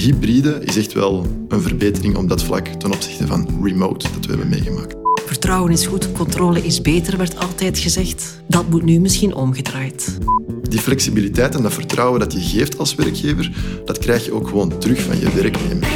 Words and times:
hybride 0.00 0.58
is 0.64 0.76
echt 0.76 0.92
wel 0.92 1.26
een 1.48 1.60
verbetering 1.60 2.16
op 2.16 2.28
dat 2.28 2.42
vlak 2.42 2.66
ten 2.66 2.92
opzichte 2.92 3.26
van 3.26 3.48
remote 3.62 4.06
dat 4.14 4.24
we 4.24 4.30
hebben 4.30 4.48
meegemaakt. 4.48 4.94
Vertrouwen 5.26 5.72
is 5.72 5.86
goed, 5.86 6.12
controle 6.12 6.64
is 6.64 6.80
beter, 6.80 7.16
werd 7.16 7.38
altijd 7.38 7.78
gezegd. 7.78 8.42
Dat 8.46 8.68
moet 8.68 8.82
nu 8.82 9.00
misschien 9.00 9.34
omgedraaid. 9.34 10.18
Die 10.62 10.80
flexibiliteit 10.80 11.54
en 11.54 11.62
dat 11.62 11.72
vertrouwen 11.72 12.20
dat 12.20 12.32
je 12.32 12.40
geeft 12.40 12.78
als 12.78 12.94
werkgever, 12.94 13.50
dat 13.84 13.98
krijg 13.98 14.24
je 14.24 14.32
ook 14.32 14.48
gewoon 14.48 14.78
terug 14.78 15.02
van 15.02 15.18
je 15.18 15.30
werknemer. 15.34 15.88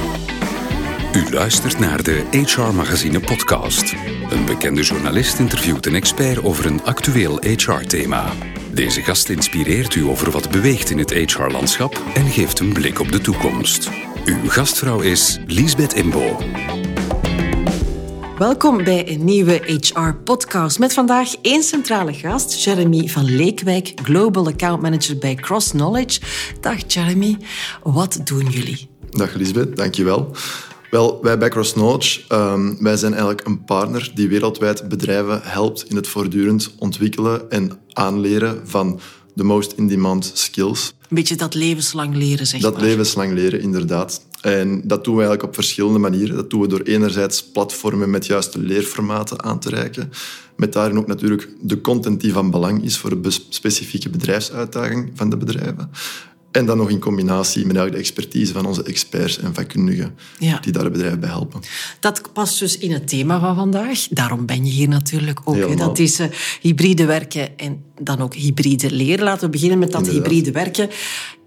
U 1.14 1.30
luistert 1.30 1.78
naar 1.78 2.02
de 2.02 2.24
HR 2.30 2.60
Magazine 2.60 3.20
podcast. 3.20 3.94
Een 4.30 4.44
bekende 4.44 4.82
journalist 4.82 5.38
interviewt 5.38 5.86
een 5.86 5.94
expert 5.94 6.42
over 6.42 6.66
een 6.66 6.82
actueel 6.82 7.38
HR-thema. 7.40 8.32
Deze 8.72 9.02
gast 9.02 9.28
inspireert 9.28 9.94
u 9.94 10.04
over 10.04 10.30
wat 10.30 10.50
beweegt 10.50 10.90
in 10.90 10.98
het 10.98 11.12
HR-landschap 11.12 12.02
en 12.14 12.26
geeft 12.26 12.58
een 12.60 12.72
blik 12.72 13.00
op 13.00 13.12
de 13.12 13.20
toekomst. 13.20 13.90
Uw 14.24 14.48
gastvrouw 14.48 15.00
is 15.00 15.38
Liesbeth 15.46 15.92
Imbo. 15.92 16.36
Welkom 18.38 18.84
bij 18.84 19.08
een 19.08 19.24
nieuwe 19.24 19.62
HR-podcast 19.66 20.78
met 20.78 20.92
vandaag 20.92 21.34
één 21.42 21.62
centrale 21.62 22.12
gast, 22.12 22.64
Jeremy 22.64 23.08
van 23.08 23.24
Leekwijk, 23.24 23.92
Global 24.02 24.46
Account 24.46 24.82
Manager 24.82 25.18
bij 25.18 25.34
Cross 25.34 25.70
Knowledge. 25.70 26.20
Dag 26.60 26.78
Jeremy, 26.86 27.36
wat 27.82 28.20
doen 28.24 28.46
jullie? 28.50 28.88
Dag 29.10 29.34
Lisbeth, 29.34 29.76
dankjewel. 29.76 30.32
Wel, 30.94 31.18
wij 31.22 31.38
bij 31.38 31.48
Cross 31.48 31.72
Knowledge, 31.72 32.20
um, 32.28 32.76
wij 32.82 32.96
zijn 32.96 33.12
eigenlijk 33.12 33.46
een 33.46 33.64
partner 33.64 34.10
die 34.14 34.28
wereldwijd 34.28 34.88
bedrijven 34.88 35.40
helpt 35.42 35.84
in 35.88 35.96
het 35.96 36.08
voortdurend 36.08 36.74
ontwikkelen 36.78 37.50
en 37.50 37.70
aanleren 37.92 38.60
van 38.64 39.00
de 39.34 39.44
most 39.44 39.72
in-demand 39.72 40.30
skills. 40.34 40.94
Een 41.00 41.16
beetje 41.16 41.36
dat 41.36 41.54
levenslang 41.54 42.14
leren, 42.14 42.46
zeg 42.46 42.60
dat 42.60 42.72
maar. 42.72 42.80
Dat 42.80 42.90
levenslang 42.90 43.32
leren, 43.32 43.60
inderdaad. 43.60 44.22
En 44.40 44.82
dat 44.84 45.04
doen 45.04 45.14
we 45.14 45.20
eigenlijk 45.20 45.48
op 45.48 45.54
verschillende 45.54 45.98
manieren. 45.98 46.36
Dat 46.36 46.50
doen 46.50 46.60
we 46.60 46.68
door 46.68 46.80
enerzijds 46.80 47.44
platformen 47.44 48.10
met 48.10 48.26
juiste 48.26 48.58
leerformaten 48.58 49.42
aan 49.42 49.60
te 49.60 49.68
reiken. 49.68 50.12
Met 50.56 50.72
daarin 50.72 50.98
ook 50.98 51.06
natuurlijk 51.06 51.48
de 51.60 51.80
content 51.80 52.20
die 52.20 52.32
van 52.32 52.50
belang 52.50 52.84
is 52.84 52.98
voor 52.98 53.22
de 53.22 53.30
specifieke 53.48 54.10
bedrijfsuitdaging 54.10 55.10
van 55.14 55.30
de 55.30 55.36
bedrijven. 55.36 55.90
En 56.54 56.66
dan 56.66 56.76
nog 56.76 56.90
in 56.90 56.98
combinatie 56.98 57.66
met 57.66 57.92
de 57.92 57.98
expertise 57.98 58.52
van 58.52 58.66
onze 58.66 58.82
experts 58.82 59.38
en 59.38 59.54
vakkundigen 59.54 60.14
ja. 60.38 60.58
die 60.58 60.72
daar 60.72 60.84
het 60.84 60.92
bedrijf 60.92 61.18
bij 61.18 61.28
helpen. 61.28 61.60
Dat 62.00 62.32
past 62.32 62.58
dus 62.58 62.78
in 62.78 62.92
het 62.92 63.08
thema 63.08 63.40
van 63.40 63.54
vandaag. 63.54 64.06
Daarom 64.10 64.46
ben 64.46 64.64
je 64.64 64.70
hier 64.70 64.88
natuurlijk 64.88 65.40
ook. 65.44 65.78
Dat 65.78 65.98
is 65.98 66.20
uh, 66.20 66.26
hybride 66.60 67.04
werken 67.04 67.58
en 67.58 67.82
dan 68.00 68.20
ook 68.20 68.34
hybride 68.34 68.90
leren. 68.90 69.24
Laten 69.24 69.44
we 69.44 69.50
beginnen 69.50 69.78
met 69.78 69.92
dat 69.92 70.06
Inderdaad. 70.06 70.30
hybride 70.30 70.52
werken. 70.52 70.88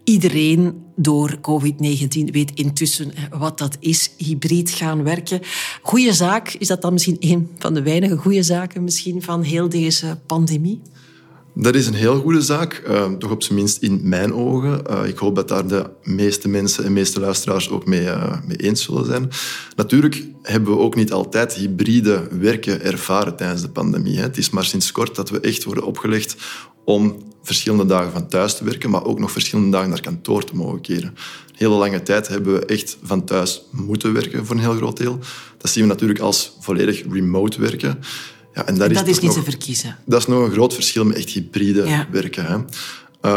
Iedereen 0.03 0.73
door 0.95 1.37
COVID-19 1.41 2.31
weet 2.31 2.51
intussen 2.53 3.13
wat 3.37 3.57
dat 3.57 3.77
is, 3.79 4.11
hybrid 4.17 4.69
gaan 4.69 5.03
werken. 5.03 5.41
Goeie 5.81 6.13
zaak, 6.13 6.55
is 6.59 6.67
dat 6.67 6.81
dan 6.81 6.93
misschien 6.93 7.17
een 7.19 7.49
van 7.57 7.73
de 7.73 7.81
weinige 7.81 8.17
goede 8.17 8.43
zaken 8.43 8.83
misschien 8.83 9.21
van 9.21 9.41
heel 9.41 9.69
deze 9.69 10.17
pandemie? 10.25 10.81
Dat 11.59 11.75
is 11.75 11.87
een 11.87 11.93
heel 11.93 12.19
goede 12.19 12.41
zaak, 12.41 12.83
uh, 12.87 13.11
toch 13.11 13.31
op 13.31 13.43
zijn 13.43 13.57
minst 13.57 13.77
in 13.77 13.99
mijn 14.03 14.33
ogen. 14.33 14.81
Uh, 14.89 15.07
ik 15.07 15.17
hoop 15.17 15.35
dat 15.35 15.47
daar 15.47 15.67
de 15.67 15.89
meeste 16.03 16.47
mensen 16.47 16.83
en 16.83 16.93
meeste 16.93 17.19
luisteraars 17.19 17.69
ook 17.69 17.85
mee, 17.85 18.03
uh, 18.03 18.33
mee 18.45 18.57
eens 18.57 18.83
zullen 18.83 19.05
zijn. 19.05 19.29
Natuurlijk 19.75 20.23
hebben 20.41 20.71
we 20.71 20.79
ook 20.79 20.95
niet 20.95 21.11
altijd 21.11 21.53
hybride 21.53 22.27
werken 22.39 22.81
ervaren 22.81 23.35
tijdens 23.35 23.61
de 23.61 23.69
pandemie. 23.69 24.15
Hè. 24.15 24.21
Het 24.21 24.37
is 24.37 24.49
maar 24.49 24.65
sinds 24.65 24.91
kort 24.91 25.15
dat 25.15 25.29
we 25.29 25.39
echt 25.39 25.63
worden 25.63 25.85
opgelegd 25.85 26.35
om 26.85 27.15
verschillende 27.43 27.85
dagen 27.85 28.11
van 28.11 28.27
thuis 28.27 28.57
te 28.57 28.63
werken, 28.63 28.89
maar 28.89 29.05
ook 29.05 29.19
nog 29.19 29.31
verschillende 29.31 29.71
dagen 29.71 29.89
naar 29.89 30.01
kantoor 30.01 30.43
te 30.43 30.55
mogen 30.55 30.81
keren. 30.81 31.09
Een 31.47 31.55
hele 31.55 31.75
lange 31.75 32.03
tijd 32.03 32.27
hebben 32.27 32.53
we 32.53 32.65
echt 32.65 32.97
van 33.03 33.25
thuis 33.25 33.61
moeten 33.71 34.13
werken 34.13 34.45
voor 34.45 34.55
een 34.55 34.61
heel 34.61 34.75
groot 34.75 34.97
deel. 34.97 35.19
Dat 35.57 35.71
zien 35.71 35.83
we 35.83 35.89
natuurlijk 35.89 36.19
als 36.19 36.57
volledig 36.59 37.03
remote 37.11 37.61
werken. 37.61 37.99
Ja, 38.57 38.65
en 38.65 38.75
dat, 38.75 38.87
en 38.87 38.93
dat 38.93 39.07
is, 39.07 39.09
is 39.09 39.19
niet 39.19 39.35
nog, 39.35 39.43
te 39.43 39.51
verkiezen. 39.51 39.97
Dat 40.05 40.19
is 40.19 40.27
nog 40.27 40.43
een 40.43 40.51
groot 40.51 40.73
verschil 40.73 41.05
met 41.05 41.17
echt 41.17 41.29
hybride 41.29 41.85
ja. 41.85 42.07
werken. 42.11 42.45
Hè. 42.45 42.55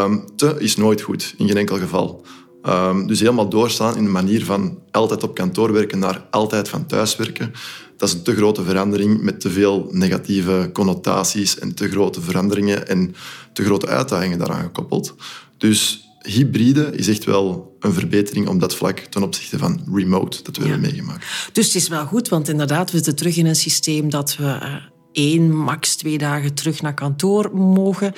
Um, 0.03 0.25
te 0.36 0.56
is 0.58 0.76
nooit 0.76 1.00
goed, 1.00 1.34
in 1.36 1.47
geen 1.47 1.56
enkel 1.56 1.78
geval. 1.78 2.25
Um, 2.69 3.06
dus 3.06 3.20
helemaal 3.20 3.48
doorstaan 3.48 3.97
in 3.97 4.04
de 4.04 4.10
manier 4.10 4.44
van 4.44 4.78
altijd 4.91 5.22
op 5.22 5.34
kantoor 5.34 5.72
werken 5.72 5.98
naar 5.98 6.26
altijd 6.30 6.69
van 6.69 6.86
thuis 6.86 7.16
werken, 7.16 7.53
dat 7.97 8.09
is 8.09 8.14
een 8.14 8.22
te 8.22 8.34
grote 8.34 8.64
verandering 8.64 9.22
met 9.22 9.41
te 9.41 9.50
veel 9.50 9.88
negatieve 9.91 10.70
connotaties 10.72 11.59
en 11.59 11.75
te 11.75 11.88
grote 11.88 12.20
veranderingen 12.20 12.88
en 12.88 13.14
te 13.53 13.64
grote 13.64 13.86
uitdagingen 13.86 14.38
daaraan 14.38 14.62
gekoppeld. 14.62 15.14
Dus 15.59 16.09
hybride 16.22 16.91
is 16.97 17.09
echt 17.09 17.25
wel 17.25 17.76
een 17.80 17.92
verbetering 17.92 18.48
op 18.48 18.60
dat 18.60 18.75
vlak 18.75 18.98
ten 18.98 19.22
opzichte 19.22 19.59
van 19.59 19.80
remote 19.94 20.42
dat 20.42 20.56
we 20.56 20.62
ja. 20.62 20.70
hebben 20.70 20.91
meegemaakt. 20.91 21.26
Dus 21.53 21.66
het 21.66 21.75
is 21.75 21.88
wel 21.88 22.06
goed, 22.06 22.28
want 22.28 22.48
inderdaad, 22.48 22.91
we 22.91 22.97
zitten 22.97 23.16
terug 23.16 23.36
in 23.36 23.47
een 23.47 23.56
systeem 23.56 24.10
dat 24.10 24.36
we 24.36 24.44
uh, 24.44 24.75
één, 25.12 25.56
max 25.56 25.97
twee 25.97 26.19
dagen 26.19 26.54
terug 26.54 26.82
naar 26.82 26.94
kantoor 26.94 27.50
mogen. 27.56 28.12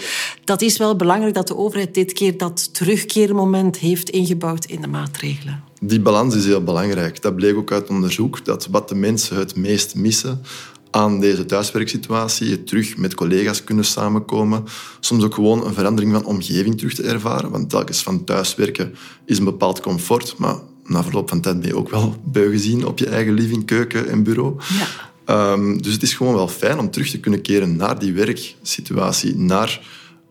Dat 0.44 0.62
is 0.62 0.76
wel 0.76 0.96
belangrijk 0.96 1.34
dat 1.34 1.48
de 1.48 1.56
overheid 1.56 1.94
dit 1.94 2.12
keer 2.12 2.38
dat 2.38 2.74
terugkeermoment 2.74 3.78
heeft 3.78 4.10
ingebouwd 4.10 4.64
in 4.64 4.80
de 4.80 4.86
maatregelen. 4.86 5.62
Die 5.80 6.00
balans 6.00 6.34
is 6.34 6.44
heel 6.44 6.64
belangrijk. 6.64 7.22
Dat 7.22 7.36
bleek 7.36 7.56
ook 7.56 7.72
uit 7.72 7.88
onderzoek 7.88 8.44
dat 8.44 8.68
wat 8.70 8.88
de 8.88 8.94
mensen 8.94 9.36
het 9.36 9.56
meest 9.56 9.94
missen 9.94 10.42
aan 10.90 11.20
deze 11.20 11.46
thuiswerksituatie, 11.46 12.50
het 12.50 12.66
terug 12.66 12.96
met 12.96 13.14
collega's 13.14 13.64
kunnen 13.64 13.84
samenkomen, 13.84 14.64
soms 15.00 15.24
ook 15.24 15.34
gewoon 15.34 15.66
een 15.66 15.74
verandering 15.74 16.12
van 16.12 16.24
omgeving 16.24 16.78
terug 16.78 16.94
te 16.94 17.02
ervaren. 17.02 17.50
Want 17.50 17.70
telkens 17.70 18.02
van 18.02 18.24
thuiswerken 18.24 18.94
is 19.24 19.38
een 19.38 19.44
bepaald 19.44 19.80
comfort, 19.80 20.34
maar 20.38 20.56
na 20.84 21.02
verloop 21.02 21.28
van 21.28 21.40
tijd 21.40 21.60
ben 21.60 21.68
je 21.68 21.76
ook 21.76 21.90
wel 21.90 22.16
beu 22.24 22.50
gezien 22.50 22.86
op 22.86 22.98
je 22.98 23.06
eigen 23.06 23.32
living, 23.32 23.66
keuken 23.66 24.08
en 24.08 24.22
bureau. 24.22 24.54
Ja. 24.78 25.11
Um, 25.26 25.82
dus 25.82 25.92
het 25.92 26.02
is 26.02 26.14
gewoon 26.14 26.34
wel 26.34 26.48
fijn 26.48 26.78
om 26.78 26.90
terug 26.90 27.10
te 27.10 27.20
kunnen 27.20 27.42
keren 27.42 27.76
naar 27.76 27.98
die 27.98 28.12
werksituatie, 28.12 29.36
naar 29.36 29.80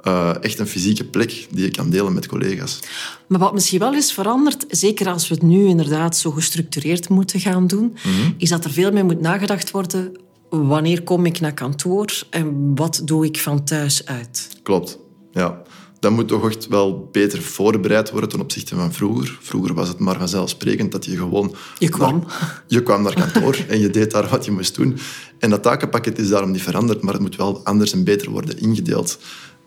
uh, 0.04 0.44
echt 0.44 0.60
een 0.60 0.68
fysieke 0.68 1.04
plek 1.04 1.48
die 1.52 1.64
je 1.66 1.72
kan 1.72 1.90
delen 1.90 2.14
met 2.14 2.28
collega's. 2.28 2.80
Maar 3.28 3.40
wat 3.40 3.54
misschien 3.54 3.80
wel 3.80 3.94
is 3.94 4.12
veranderd, 4.12 4.66
zeker 4.68 5.08
als 5.08 5.28
we 5.28 5.34
het 5.34 5.44
nu 5.44 5.66
inderdaad 5.66 6.18
zo 6.18 6.32
gestructureerd 6.32 7.10
moeten 7.10 7.40
gaan 7.40 7.68
doen, 7.68 7.84
mm 7.84 8.14
-hmm. 8.14 8.34
is 8.38 8.50
dat 8.50 8.66
er 8.66 8.72
veel 8.72 8.92
meer 8.92 9.06
moet 9.06 9.22
nagedacht 9.22 9.72
worden 9.72 10.12
wanneer 10.50 11.04
kom 11.04 11.26
ik 11.26 11.40
naar 11.40 11.54
kantoor 11.54 12.24
en 12.30 12.76
wat 12.76 13.02
doe 13.06 13.26
ik 13.26 13.40
van 13.40 13.64
thuis 13.64 14.06
uit? 14.06 14.50
Klopt, 14.64 15.00
ja. 15.32 15.62
Dat 16.02 16.12
moet 16.12 16.28
toch 16.28 16.50
echt 16.50 16.68
wel 16.68 17.10
beter 17.12 17.42
voorbereid 17.42 18.12
worden 18.12 18.30
ten 18.30 18.40
opzichte 18.40 18.76
van 18.76 18.94
vroeger. 18.94 19.38
Vroeger 19.42 19.74
was 19.74 19.88
het 19.88 20.00
maar 20.00 20.18
vanzelfsprekend 20.18 20.92
dat 20.92 21.06
je 21.06 21.18
gewoon... 21.18 21.56
Je 21.78 21.90
kwam. 21.90 22.24
Naar, 22.28 22.64
je 22.68 22.84
kwam 22.84 23.02
naar 23.02 23.14
kantoor 23.14 23.66
en 23.68 23.80
je 23.80 23.90
deed 23.90 24.12
daar 24.12 24.30
wat 24.30 24.46
je 24.46 24.52
moest 24.52 24.76
doen. 24.76 24.98
En 25.40 25.50
dat 25.50 25.64
takenpakket 25.64 26.20
is 26.20 26.30
daarom 26.30 26.52
niet 26.52 26.62
veranderd, 26.62 27.02
maar 27.02 27.14
het 27.14 27.22
moet 27.22 27.36
wel 27.36 27.62
anders 27.64 27.94
en 27.94 28.04
beter 28.04 28.30
worden 28.30 28.60
ingedeeld. 28.60 29.20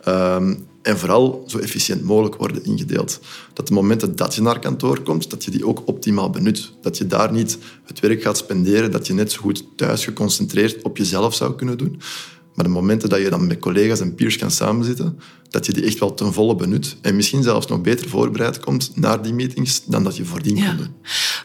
Um, 0.08 0.66
en 0.82 0.98
vooral 0.98 1.44
zo 1.46 1.58
efficiënt 1.58 2.02
mogelijk 2.02 2.36
worden 2.36 2.64
ingedeeld. 2.64 3.20
Dat 3.52 3.68
de 3.68 3.74
momenten 3.74 4.16
dat 4.16 4.34
je 4.34 4.42
naar 4.42 4.58
kantoor 4.58 5.00
komt, 5.00 5.30
dat 5.30 5.44
je 5.44 5.50
die 5.50 5.66
ook 5.66 5.82
optimaal 5.84 6.30
benut. 6.30 6.72
Dat 6.80 6.98
je 6.98 7.06
daar 7.06 7.32
niet 7.32 7.58
het 7.84 8.00
werk 8.00 8.22
gaat 8.22 8.36
spenderen, 8.36 8.90
dat 8.90 9.06
je 9.06 9.12
net 9.12 9.32
zo 9.32 9.40
goed 9.40 9.64
thuis 9.76 10.04
geconcentreerd 10.04 10.82
op 10.82 10.96
jezelf 10.96 11.34
zou 11.34 11.54
kunnen 11.54 11.78
doen. 11.78 12.00
Maar 12.54 12.64
de 12.64 12.70
momenten 12.70 13.08
dat 13.08 13.20
je 13.20 13.30
dan 13.30 13.46
met 13.46 13.58
collega's 13.58 14.00
en 14.00 14.14
peers 14.14 14.38
kan 14.38 14.50
samenzitten, 14.50 15.18
dat 15.50 15.66
je 15.66 15.72
die 15.72 15.84
echt 15.84 15.98
wel 15.98 16.14
ten 16.14 16.32
volle 16.32 16.56
benut. 16.56 16.96
En 17.00 17.16
misschien 17.16 17.42
zelfs 17.42 17.66
nog 17.66 17.80
beter 17.80 18.08
voorbereid 18.08 18.60
komt 18.60 18.90
naar 18.94 19.22
die 19.22 19.32
meetings 19.32 19.84
dan 19.84 20.04
dat 20.04 20.16
je 20.16 20.24
voordien 20.24 20.56
ja. 20.56 20.66
kon 20.66 20.76
doen. 20.76 20.94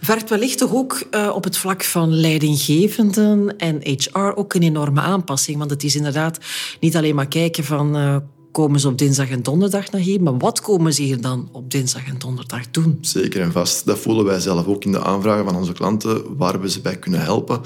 Vergt 0.02 0.30
wellicht 0.30 0.58
toch 0.58 0.74
ook 0.74 1.04
uh, 1.12 1.32
op 1.36 1.44
het 1.44 1.58
vlak 1.58 1.84
van 1.84 2.14
leidinggevenden 2.14 3.58
en 3.58 3.80
HR 3.82 4.32
ook 4.36 4.54
een 4.54 4.64
enorme 4.64 5.02
aanpassing. 5.02 5.58
Want 5.58 5.70
het 5.70 5.84
is 5.84 5.96
inderdaad 5.96 6.38
niet 6.80 6.96
alleen 6.96 7.16
maar 7.16 7.28
kijken 7.28 7.64
van... 7.64 7.98
Uh, 7.98 8.18
komen 8.52 8.80
ze 8.80 8.88
op 8.88 8.98
dinsdag 8.98 9.30
en 9.30 9.44
donderdag 9.44 9.92
naar 9.92 10.02
hier, 10.02 10.22
maar 10.22 10.38
wat 10.38 10.62
komen 10.62 10.94
ze 10.94 11.02
hier 11.02 11.22
dan 11.22 11.50
op 11.52 11.72
dinsdag 11.72 12.08
en 12.08 12.18
donderdag 12.18 12.72
doen? 12.72 12.98
Zeker 13.02 13.42
en 13.42 13.52
vast. 13.52 13.86
Dat 13.86 14.00
voelen 14.00 14.26
wij 14.26 14.40
zelf 14.40 14.68
ook 14.68 14.84
in 14.84 14.92
de 14.92 15.04
aanvragen 15.04 15.46
van 15.46 15.56
onze 15.56 15.74
klanten, 15.74 16.38
waar 16.38 16.62
we 16.62 16.70
ze 16.70 16.82
bij 16.82 16.98
kunnen 16.98 17.22
helpen. 17.22 17.62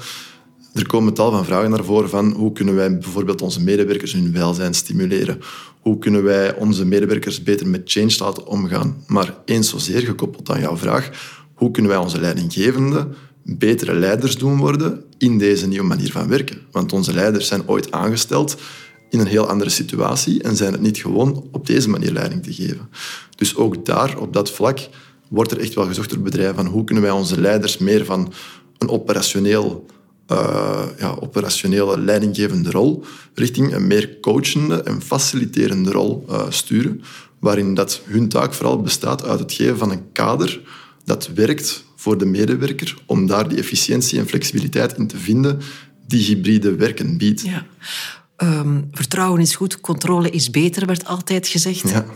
Er 0.74 0.86
komen 0.86 1.14
tal 1.14 1.30
van 1.30 1.44
vragen 1.44 1.70
naar 1.70 1.84
voren 1.84 2.08
van 2.08 2.32
hoe 2.32 2.52
kunnen 2.52 2.74
wij 2.74 2.98
bijvoorbeeld 2.98 3.42
onze 3.42 3.62
medewerkers 3.62 4.12
hun 4.12 4.32
welzijn 4.32 4.74
stimuleren? 4.74 5.40
Hoe 5.80 5.98
kunnen 5.98 6.22
wij 6.22 6.56
onze 6.56 6.84
medewerkers 6.84 7.42
beter 7.42 7.66
met 7.66 7.82
change 7.84 8.16
laten 8.18 8.46
omgaan? 8.46 9.04
Maar 9.06 9.34
eens 9.44 9.68
zozeer 9.68 10.00
gekoppeld 10.00 10.50
aan 10.50 10.60
jouw 10.60 10.76
vraag, 10.76 11.10
hoe 11.54 11.70
kunnen 11.70 11.90
wij 11.90 12.00
onze 12.00 12.20
leidinggevenden 12.20 13.14
betere 13.42 13.94
leiders 13.94 14.36
doen 14.36 14.56
worden 14.56 15.04
in 15.18 15.38
deze 15.38 15.66
nieuwe 15.66 15.86
manier 15.86 16.12
van 16.12 16.28
werken? 16.28 16.58
Want 16.70 16.92
onze 16.92 17.14
leiders 17.14 17.46
zijn 17.46 17.68
ooit 17.68 17.92
aangesteld 17.92 18.56
in 19.10 19.20
een 19.20 19.26
heel 19.26 19.48
andere 19.48 19.70
situatie 19.70 20.42
en 20.42 20.56
zijn 20.56 20.72
het 20.72 20.80
niet 20.80 20.98
gewoon 20.98 21.48
op 21.52 21.66
deze 21.66 21.88
manier 21.88 22.12
leiding 22.12 22.42
te 22.42 22.52
geven. 22.52 22.88
Dus 23.36 23.56
ook 23.56 23.86
daar, 23.86 24.18
op 24.18 24.32
dat 24.32 24.50
vlak, 24.50 24.88
wordt 25.28 25.50
er 25.50 25.58
echt 25.58 25.74
wel 25.74 25.86
gezocht 25.86 26.10
door 26.10 26.20
bedrijven 26.20 26.54
van 26.54 26.66
hoe 26.66 26.84
kunnen 26.84 27.04
wij 27.04 27.12
onze 27.12 27.40
leiders 27.40 27.78
meer 27.78 28.04
van 28.04 28.32
een 28.78 28.88
operationeel, 28.88 29.86
uh, 30.32 30.82
ja, 30.98 31.16
operationele 31.20 31.98
leidinggevende 31.98 32.70
rol 32.70 33.04
richting 33.34 33.74
een 33.74 33.86
meer 33.86 34.20
coachende 34.20 34.82
en 34.82 35.02
faciliterende 35.02 35.90
rol 35.90 36.24
uh, 36.30 36.42
sturen, 36.48 37.02
waarin 37.38 37.74
dat 37.74 38.00
hun 38.04 38.28
taak 38.28 38.54
vooral 38.54 38.80
bestaat 38.80 39.24
uit 39.24 39.38
het 39.38 39.52
geven 39.52 39.78
van 39.78 39.90
een 39.90 40.12
kader 40.12 40.60
dat 41.04 41.30
werkt 41.34 41.84
voor 41.96 42.18
de 42.18 42.24
medewerker 42.24 42.96
om 43.06 43.26
daar 43.26 43.48
die 43.48 43.58
efficiëntie 43.58 44.18
en 44.18 44.26
flexibiliteit 44.26 44.96
in 44.96 45.06
te 45.06 45.18
vinden 45.18 45.60
die 46.06 46.24
hybride 46.24 46.74
werken 46.74 47.18
biedt. 47.18 47.40
Ja. 47.40 47.66
Ehm, 48.36 48.80
vertrouwen 48.90 49.40
is 49.40 49.54
goed, 49.54 49.80
controle 49.80 50.30
is 50.30 50.50
beter, 50.50 50.86
werd 50.86 51.06
altijd 51.06 51.48
gezegd. 51.48 51.90
Ja. 51.90 52.06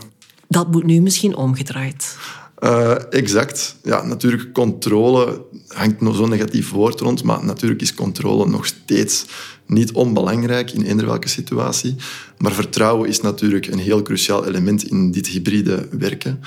Dat 0.47 0.71
moet 0.71 0.83
nu 0.83 1.01
misschien 1.01 1.35
omgedraaid. 1.35 2.17
Uh, 2.63 2.95
exact. 3.09 3.75
Ja, 3.83 4.03
natuurlijk, 4.03 4.53
controle 4.53 5.45
hangt 5.67 6.01
nog 6.01 6.15
zo'n 6.15 6.29
negatief 6.29 6.71
woord 6.71 6.99
rond, 6.99 7.23
maar 7.23 7.45
natuurlijk 7.45 7.81
is 7.81 7.93
controle 7.93 8.47
nog 8.47 8.65
steeds 8.65 9.25
niet 9.65 9.91
onbelangrijk 9.91 10.71
in 10.71 10.81
eender 10.81 11.05
welke 11.05 11.27
situatie. 11.27 11.95
Maar 12.37 12.51
vertrouwen 12.51 13.09
is 13.09 13.21
natuurlijk 13.21 13.67
een 13.67 13.79
heel 13.79 14.01
cruciaal 14.01 14.45
element 14.45 14.83
in 14.83 15.11
dit 15.11 15.27
hybride 15.27 15.87
werken. 15.91 16.39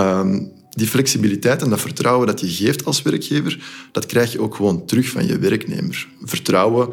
Uh, 0.00 0.36
die 0.70 0.86
flexibiliteit 0.86 1.62
en 1.62 1.70
dat 1.70 1.80
vertrouwen 1.80 2.26
dat 2.26 2.40
je 2.40 2.48
geeft 2.48 2.84
als 2.84 3.02
werkgever, 3.02 3.64
dat 3.92 4.06
krijg 4.06 4.32
je 4.32 4.40
ook 4.40 4.54
gewoon 4.54 4.86
terug 4.86 5.08
van 5.08 5.26
je 5.26 5.38
werknemer. 5.38 6.08
Vertrouwen 6.22 6.88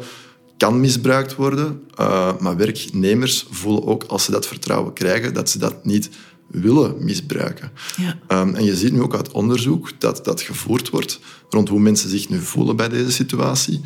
kan 0.56 0.80
misbruikt 0.80 1.34
worden, 1.34 1.80
uh, 2.00 2.32
maar 2.38 2.56
werknemers 2.56 3.46
voelen 3.50 3.86
ook 3.86 4.04
als 4.04 4.24
ze 4.24 4.30
dat 4.30 4.46
vertrouwen 4.46 4.92
krijgen, 4.92 5.34
dat 5.34 5.50
ze 5.50 5.58
dat 5.58 5.84
niet 5.84 6.10
willen 6.52 7.04
misbruiken. 7.04 7.70
Ja. 7.96 8.40
Um, 8.40 8.54
en 8.54 8.64
je 8.64 8.76
ziet 8.76 8.92
nu 8.92 9.02
ook 9.02 9.14
uit 9.14 9.30
onderzoek 9.30 10.00
dat 10.00 10.24
dat 10.24 10.40
gevoerd 10.40 10.90
wordt 10.90 11.20
rond 11.48 11.68
hoe 11.68 11.80
mensen 11.80 12.10
zich 12.10 12.28
nu 12.28 12.40
voelen 12.40 12.76
bij 12.76 12.88
deze 12.88 13.12
situatie. 13.12 13.80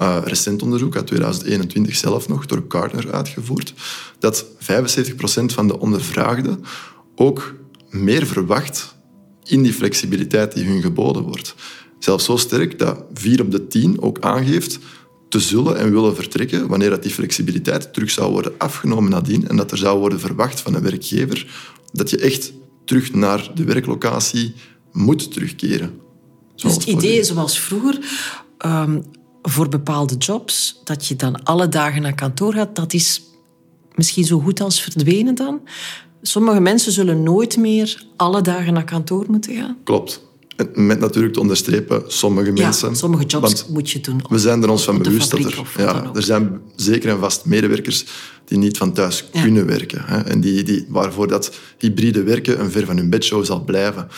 Uh, 0.00 0.18
recent 0.24 0.62
onderzoek 0.62 0.96
uit 0.96 1.06
2021 1.06 1.96
zelf 1.96 2.28
nog 2.28 2.46
door 2.46 2.64
Gartner 2.68 3.12
uitgevoerd, 3.12 3.74
dat 4.18 4.44
75% 4.44 4.48
van 5.44 5.66
de 5.66 5.78
ondervraagden 5.78 6.64
ook 7.14 7.54
meer 7.90 8.26
verwacht 8.26 8.96
in 9.44 9.62
die 9.62 9.72
flexibiliteit 9.72 10.54
die 10.54 10.64
hun 10.64 10.82
geboden 10.82 11.22
wordt. 11.22 11.54
Zelfs 11.98 12.24
zo 12.24 12.36
sterk 12.36 12.78
dat 12.78 13.04
4 13.12 13.40
op 13.40 13.50
de 13.50 13.66
10 13.66 14.00
ook 14.00 14.20
aangeeft 14.20 14.78
te 15.28 15.40
zullen 15.40 15.78
en 15.78 15.92
willen 15.92 16.14
vertrekken 16.14 16.68
wanneer 16.68 16.90
dat 16.90 17.02
die 17.02 17.12
flexibiliteit 17.12 17.92
terug 17.92 18.10
zou 18.10 18.32
worden 18.32 18.52
afgenomen 18.58 19.10
nadien 19.10 19.48
en 19.48 19.56
dat 19.56 19.70
er 19.70 19.78
zou 19.78 19.98
worden 19.98 20.20
verwacht 20.20 20.60
van 20.60 20.74
een 20.74 20.82
werkgever 20.82 21.46
dat 21.92 22.10
je 22.10 22.18
echt 22.18 22.52
terug 22.84 23.12
naar 23.14 23.50
de 23.54 23.64
werklocatie 23.64 24.54
moet 24.92 25.32
terugkeren. 25.32 26.00
Dus 26.54 26.74
het 26.74 26.84
idee 26.84 27.24
zoals 27.24 27.60
vroeger, 27.60 27.98
um, 28.66 29.02
voor 29.42 29.68
bepaalde 29.68 30.16
jobs, 30.16 30.80
dat 30.84 31.06
je 31.06 31.16
dan 31.16 31.44
alle 31.44 31.68
dagen 31.68 32.02
naar 32.02 32.14
kantoor 32.14 32.52
gaat, 32.52 32.76
dat 32.76 32.92
is 32.92 33.22
misschien 33.94 34.24
zo 34.24 34.40
goed 34.40 34.60
als 34.60 34.82
verdwenen 34.82 35.34
dan. 35.34 35.60
Sommige 36.22 36.60
mensen 36.60 36.92
zullen 36.92 37.22
nooit 37.22 37.56
meer 37.56 38.06
alle 38.16 38.40
dagen 38.42 38.72
naar 38.72 38.84
kantoor 38.84 39.24
moeten 39.28 39.56
gaan. 39.56 39.76
Klopt. 39.84 40.27
Met 40.74 41.00
natuurlijk 41.00 41.34
te 41.34 41.40
onderstrepen, 41.40 42.02
sommige 42.06 42.52
mensen... 42.52 42.96
sommige 42.96 43.24
jobs 43.24 43.66
moet 43.66 43.90
je 43.90 44.00
doen. 44.00 44.20
We 44.28 44.38
zijn 44.38 44.62
er 44.62 44.70
ons 44.70 44.84
van 44.84 44.98
bewust 44.98 45.30
dat 45.30 45.44
er... 45.44 45.62
Ja, 45.76 46.10
er 46.14 46.22
zijn 46.22 46.60
zeker 46.76 47.10
en 47.10 47.18
vast 47.18 47.44
medewerkers 47.44 48.04
die 48.44 48.58
niet 48.58 48.76
van 48.76 48.92
thuis 48.92 49.28
kunnen 49.42 49.66
werken. 49.66 50.02
Hè, 50.04 50.18
en 50.18 50.40
die, 50.40 50.62
die, 50.62 50.86
waarvoor 50.88 51.28
dat 51.28 51.52
hybride 51.78 52.22
werken 52.22 52.60
een 52.60 52.70
ver 52.70 52.86
van 52.86 52.96
hun 52.96 53.10
bedshow 53.10 53.44
zal 53.44 53.64
blijven. 53.64 54.08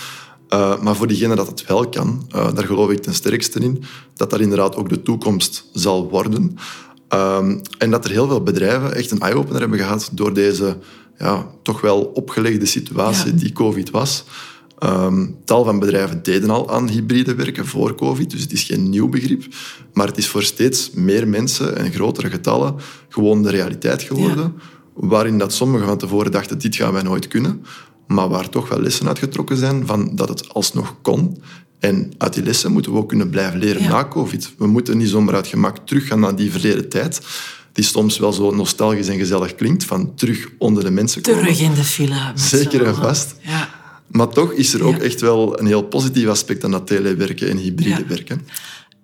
Uh, 0.50 0.80
maar 0.80 0.96
voor 0.96 1.06
diegenen 1.06 1.36
dat 1.36 1.46
het 1.46 1.66
wel 1.66 1.88
kan, 1.88 2.28
uh, 2.34 2.54
daar 2.54 2.66
geloof 2.66 2.90
ik 2.90 3.02
ten 3.02 3.14
sterkste 3.14 3.60
in, 3.60 3.82
dat 4.14 4.30
dat 4.30 4.40
inderdaad 4.40 4.76
ook 4.76 4.88
de 4.88 5.02
toekomst 5.02 5.64
zal 5.72 6.08
worden. 6.08 6.56
Uh, 7.14 7.38
en 7.78 7.90
dat 7.90 8.04
er 8.04 8.10
heel 8.10 8.28
veel 8.28 8.42
bedrijven 8.42 8.94
echt 8.94 9.10
een 9.10 9.20
eye-opener 9.20 9.60
hebben 9.60 9.78
gehad 9.78 10.10
door 10.12 10.34
deze 10.34 10.76
ja, 11.18 11.46
toch 11.62 11.80
wel 11.80 12.02
opgelegde 12.02 12.66
situatie 12.66 13.34
die 13.34 13.52
COVID 13.52 13.90
was. 13.90 14.24
Um, 14.84 15.36
tal 15.44 15.64
van 15.64 15.78
bedrijven 15.78 16.22
deden 16.22 16.50
al 16.50 16.70
aan 16.70 16.88
hybride 16.88 17.34
werken 17.34 17.66
voor 17.66 17.94
COVID, 17.94 18.30
dus 18.30 18.40
het 18.40 18.52
is 18.52 18.62
geen 18.62 18.88
nieuw 18.88 19.08
begrip. 19.08 19.44
Maar 19.92 20.06
het 20.06 20.18
is 20.18 20.26
voor 20.26 20.42
steeds 20.42 20.90
meer 20.90 21.28
mensen 21.28 21.76
en 21.76 21.92
grotere 21.92 22.30
getallen 22.30 22.74
gewoon 23.08 23.42
de 23.42 23.50
realiteit 23.50 24.02
geworden. 24.02 24.54
Waarin 24.94 25.38
dat 25.38 25.52
sommigen 25.52 25.86
van 25.86 25.98
tevoren 25.98 26.32
dachten, 26.32 26.58
dit 26.58 26.76
gaan 26.76 26.92
wij 26.92 27.02
nooit 27.02 27.28
kunnen. 27.28 27.64
Maar 28.06 28.28
waar 28.28 28.48
toch 28.48 28.68
wel 28.68 28.80
lessen 28.80 29.08
uitgetrokken 29.08 29.56
zijn 29.56 29.86
van 29.86 30.16
dat 30.16 30.28
het 30.28 30.54
alsnog 30.54 30.96
kon. 31.02 31.42
En 31.78 32.12
uit 32.18 32.34
die 32.34 32.42
lessen 32.42 32.72
moeten 32.72 32.92
we 32.92 32.98
ook 32.98 33.08
kunnen 33.08 33.30
blijven 33.30 33.58
leren 33.58 33.82
na 33.82 34.08
COVID. 34.08 34.54
We 34.58 34.66
moeten 34.66 34.98
niet 34.98 35.08
zomaar 35.08 35.34
uit 35.34 35.46
gemak 35.46 35.76
teruggaan 35.86 36.20
naar 36.20 36.36
die 36.36 36.50
verleden 36.50 36.88
tijd 36.88 37.20
die 37.72 37.84
soms 37.84 38.18
wel 38.18 38.32
zo 38.32 38.50
nostalgisch 38.50 39.08
en 39.08 39.18
gezellig 39.18 39.54
klinkt, 39.54 39.84
van 39.84 40.14
terug 40.14 40.48
onder 40.58 40.84
de 40.84 40.90
mensen 40.90 41.22
komen. 41.22 41.40
Terug 41.40 41.60
in 41.60 41.74
de 41.74 41.84
file. 41.84 42.32
Zeker 42.34 42.86
en 42.86 42.94
vast. 42.94 43.34
Ja. 43.40 43.79
Maar 44.10 44.28
toch 44.28 44.52
is 44.52 44.74
er 44.74 44.84
ook 44.84 44.98
echt 44.98 45.20
wel 45.20 45.58
een 45.58 45.66
heel 45.66 45.82
positief 45.82 46.26
aspect 46.26 46.64
aan 46.64 46.70
dat 46.70 46.86
telewerken 46.86 47.48
en 47.48 47.56
hybride 47.56 48.04
werken. 48.06 48.40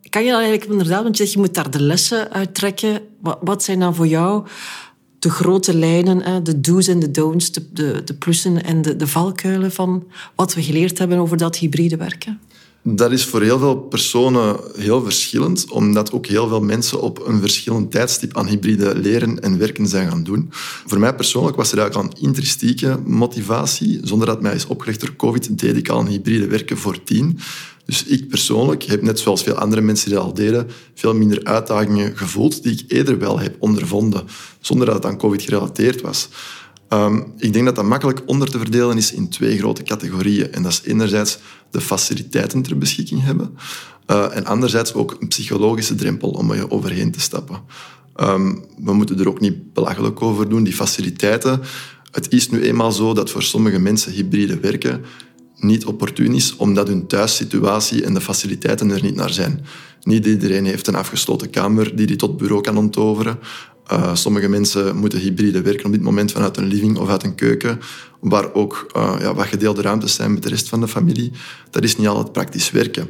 Kan 0.09 0.25
je 0.25 0.31
dan 0.31 0.41
eigenlijk 0.41 0.71
inderdaad, 0.71 1.03
want 1.03 1.17
je 1.17 1.23
zegt 1.23 1.35
je 1.35 1.41
moet 1.41 1.55
daar 1.55 1.71
de 1.71 1.83
lessen 1.83 2.33
uittrekken. 2.33 3.01
Wat 3.41 3.63
zijn 3.63 3.79
dan 3.79 3.95
voor 3.95 4.07
jou 4.07 4.47
de 5.19 5.31
grote 5.31 5.75
lijnen, 5.75 6.45
de 6.45 6.61
do's 6.61 6.89
en 6.89 6.99
de 6.99 7.11
don'ts, 7.11 7.53
de, 7.53 7.73
de, 7.73 8.03
de 8.05 8.15
plussen 8.15 8.65
en 8.65 8.83
de, 8.83 8.97
de 8.97 9.07
valkuilen 9.07 9.73
van 9.73 10.07
wat 10.35 10.55
we 10.55 10.63
geleerd 10.63 10.99
hebben 10.99 11.19
over 11.19 11.37
dat 11.37 11.57
hybride 11.57 11.97
werken? 11.97 12.41
Dat 12.89 13.13
is 13.13 13.25
voor 13.25 13.43
heel 13.43 13.59
veel 13.59 13.77
personen 13.77 14.57
heel 14.77 15.03
verschillend, 15.03 15.71
omdat 15.71 16.13
ook 16.13 16.27
heel 16.27 16.49
veel 16.49 16.61
mensen 16.61 17.01
op 17.01 17.27
een 17.27 17.41
verschillend 17.41 17.91
tijdstip 17.91 18.37
aan 18.37 18.47
hybride 18.47 18.99
leren 18.99 19.41
en 19.41 19.59
werken 19.59 19.87
zijn 19.87 20.09
gaan 20.09 20.23
doen. 20.23 20.49
Voor 20.87 20.99
mij 20.99 21.15
persoonlijk 21.15 21.57
was 21.57 21.73
er 21.73 21.79
eigenlijk 21.79 22.13
een 22.13 22.23
intrinsieke 22.23 22.99
motivatie. 23.05 24.01
Zonder 24.03 24.27
dat 24.27 24.43
mij 24.43 24.55
is 24.55 24.67
opgelegd 24.67 25.01
door 25.01 25.17
COVID, 25.17 25.59
deed 25.59 25.77
ik 25.77 25.89
al 25.89 26.01
een 26.01 26.07
hybride 26.07 26.47
werken 26.47 26.79
voor 26.79 27.03
tien. 27.03 27.39
Dus 27.85 28.05
ik 28.05 28.29
persoonlijk 28.29 28.83
heb, 28.83 29.03
net 29.03 29.19
zoals 29.19 29.43
veel 29.43 29.55
andere 29.55 29.81
mensen 29.81 30.09
die 30.09 30.19
dat 30.19 30.27
al 30.27 30.35
deden, 30.35 30.69
veel 30.95 31.15
minder 31.15 31.45
uitdagingen 31.45 32.17
gevoeld 32.17 32.63
die 32.63 32.73
ik 32.73 32.85
eerder 32.89 33.19
wel 33.19 33.39
heb 33.39 33.57
ondervonden, 33.59 34.25
zonder 34.61 34.87
dat 34.87 34.95
het 34.95 35.07
aan 35.07 35.19
COVID 35.19 35.43
gerelateerd 35.43 36.01
was. 36.01 36.29
Um, 36.89 37.33
ik 37.37 37.53
denk 37.53 37.65
dat 37.65 37.75
dat 37.75 37.85
makkelijk 37.85 38.23
onder 38.27 38.51
te 38.51 38.59
verdelen 38.59 38.97
is 38.97 39.13
in 39.13 39.29
twee 39.29 39.59
grote 39.59 39.83
categorieën. 39.83 40.53
En 40.53 40.63
dat 40.63 40.73
is 40.73 40.83
enerzijds 40.85 41.39
de 41.71 41.81
faciliteiten 41.81 42.63
ter 42.63 42.79
beschikking 42.79 43.23
hebben. 43.23 43.57
Uh, 44.11 44.37
en 44.37 44.45
anderzijds 44.45 44.95
ook 44.95 45.17
een 45.21 45.29
psychologische 45.29 45.95
drempel 45.95 46.31
om 46.31 46.51
er 46.51 46.71
overheen 46.71 47.11
te 47.11 47.21
stappen. 47.21 47.61
Um, 48.17 48.65
we 48.79 48.93
moeten 48.93 49.19
er 49.19 49.29
ook 49.29 49.41
niet 49.41 49.73
belachelijk 49.73 50.23
over 50.23 50.49
doen. 50.49 50.65
Die 50.65 50.73
faciliteiten. 50.73 51.61
Het 52.11 52.33
is 52.33 52.51
nu 52.51 52.63
eenmaal 52.63 52.93
zo 52.93 53.15
dat 53.15 53.31
voor 53.31 53.43
sommige 53.43 53.79
mensen 53.79 54.13
hybride 54.13 54.61
werken 54.61 55.05
niet 55.57 55.85
opportun 55.85 56.35
is, 56.35 56.57
omdat 56.57 56.89
hun 56.89 57.07
thuissituatie 57.07 58.05
en 58.05 58.15
de 58.15 58.21
faciliteiten 58.21 58.91
er 58.91 59.03
niet 59.03 59.15
naar 59.15 59.33
zijn. 59.33 59.65
Niet 60.03 60.27
iedereen 60.27 60.65
heeft 60.65 60.87
een 60.87 60.95
afgesloten 60.95 61.51
kamer 61.51 61.97
die 61.97 62.07
die 62.07 62.17
tot 62.17 62.37
bureau 62.37 62.63
kan 62.63 62.77
onttoveren. 62.77 63.39
Uh, 63.93 64.15
sommige 64.15 64.49
mensen 64.49 64.97
moeten 64.97 65.19
hybride 65.19 65.63
werken 65.63 65.87
op 65.87 65.93
dit 65.93 66.03
moment 66.03 66.33
vanuit 66.33 66.57
een 66.57 66.67
living 66.67 66.99
of 66.99 67.09
uit 67.09 67.23
een 67.23 67.35
keuken, 67.35 67.81
waar 68.21 68.55
ook 68.55 68.91
uh, 68.97 69.15
ja, 69.21 69.35
wat 69.35 69.47
gedeelde 69.47 69.83
ruimtes 69.83 70.15
zijn 70.15 70.33
met 70.33 70.43
de 70.43 70.49
rest 70.49 70.69
van 70.69 70.81
de 70.81 70.89
familie. 70.89 71.33
Dat 71.71 71.83
is 71.83 71.97
niet 71.97 72.09
altijd 72.09 72.33
praktisch 72.33 72.71
werken. 72.71 73.09